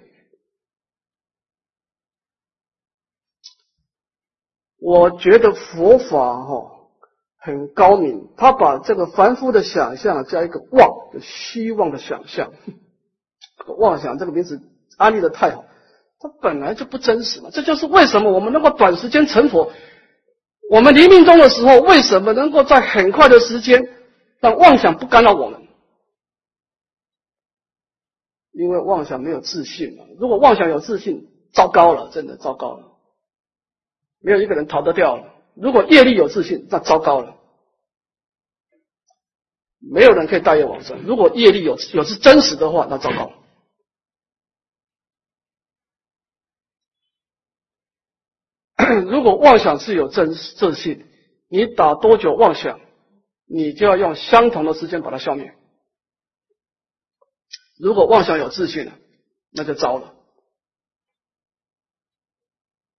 [4.80, 6.74] 我觉得佛法哈。
[7.40, 10.90] 很高明，他把这个凡夫的想象加一个妄，
[11.22, 12.52] 希望的想象，
[13.78, 14.60] 妄想这个名字
[14.98, 15.64] 安利的太好，
[16.20, 17.50] 它本来就不真实嘛。
[17.54, 19.72] 这就是为什么我们能够短时间成佛，
[20.70, 23.88] 我们临命终的时候，为什么能够在很快的时间
[24.42, 25.67] 让妄想不干扰我们？
[28.58, 30.04] 因为妄想没有自信嘛。
[30.18, 32.98] 如果妄想有自信，糟糕了，真的糟糕了，
[34.20, 35.32] 没有一个人逃得掉了。
[35.56, 37.38] 如果业力有自信，那糟糕了。
[39.80, 41.04] 没有人可以大业往生。
[41.04, 43.32] 如果业力有有是真实的话，那糟糕。
[49.06, 51.06] 如果妄想是有真自信，
[51.48, 52.80] 你打多久妄想，
[53.46, 55.54] 你就要用相同的时间把它消灭。
[57.80, 58.94] 如果妄想有自信了，
[59.52, 60.16] 那就糟了。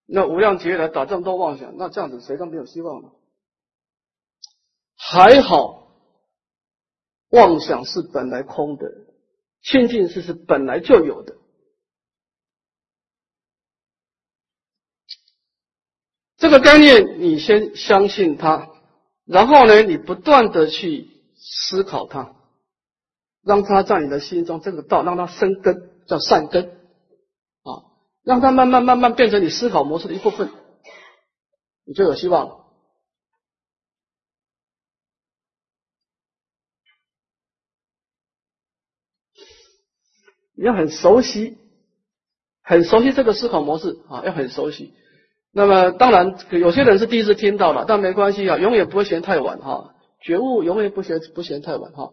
[0.06, 3.12] 那无量劫来打这么多妄想，那这样子谁都没有希望了。
[4.96, 5.92] 还好，
[7.30, 8.90] 妄想是本来空的，
[9.62, 11.36] 清净是是本来就有的。
[16.36, 18.70] 这个概念，你先相信它，
[19.24, 22.34] 然后呢，你不断的去思考它，
[23.48, 26.66] 让它在你的心中这个道，让它生根，叫善根
[27.62, 27.88] 啊，
[28.22, 30.50] 让它慢慢慢慢变成你思考模式的一部分，
[31.86, 32.66] 你就有希望了。
[40.54, 41.56] 你要很熟悉，
[42.62, 44.92] 很熟悉这个思考模式啊，要很熟悉。
[45.52, 49.94] 那么当然，有些人是第一次听到了，但没关系啊，永远不会嫌太晚哈。
[50.20, 52.12] 觉悟永远不嫌不嫌太晚哈。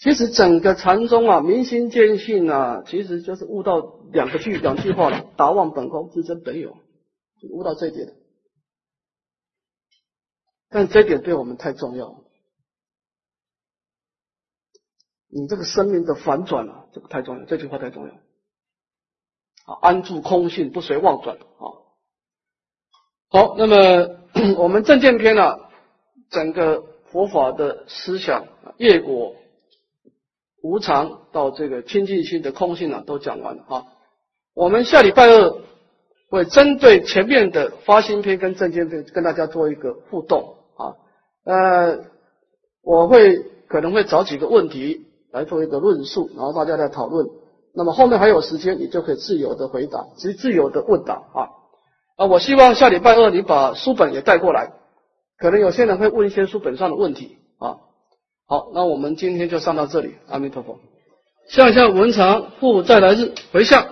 [0.00, 3.80] 其实整个禅宗啊，明心见性啊，其实就是悟到
[4.12, 6.78] 两个句两句话：达望本空，自真本有，
[7.50, 8.16] 悟到这一点。
[10.70, 12.24] 但这一点对我们太重要了，
[15.28, 18.14] 你这个生命的反转啊，这个太重要，这句话太重要。
[18.14, 21.76] 啊，安住空性，不随妄转啊。
[23.28, 23.76] 好，那么
[24.56, 25.58] 我们正见篇呢，
[26.30, 26.80] 整个
[27.10, 28.46] 佛法的思想，
[28.78, 29.34] 业果、
[30.62, 33.84] 无常到这个清净心的空性呢，都讲完了啊。
[34.54, 35.54] 我们下礼拜二
[36.28, 40.94] 会针对前面的发心篇跟正见篇跟大家做一个互动啊。
[41.44, 41.98] 呃，
[42.82, 43.38] 我会
[43.68, 47.26] 可能会找几个问题来做一个论述，然后大家来讨论。
[47.74, 51.48] 那么后面还有时间，你就可以自由的回答，自自由的问答啊。
[52.16, 54.72] 啊，我希望下礼拜二你把书本也带过来，
[55.38, 57.38] 可能有些人会问一些书本上的问题。
[58.50, 60.80] 好，那我们今天就上到这里，阿弥陀佛。
[61.46, 63.86] 向下文长复再来日回向。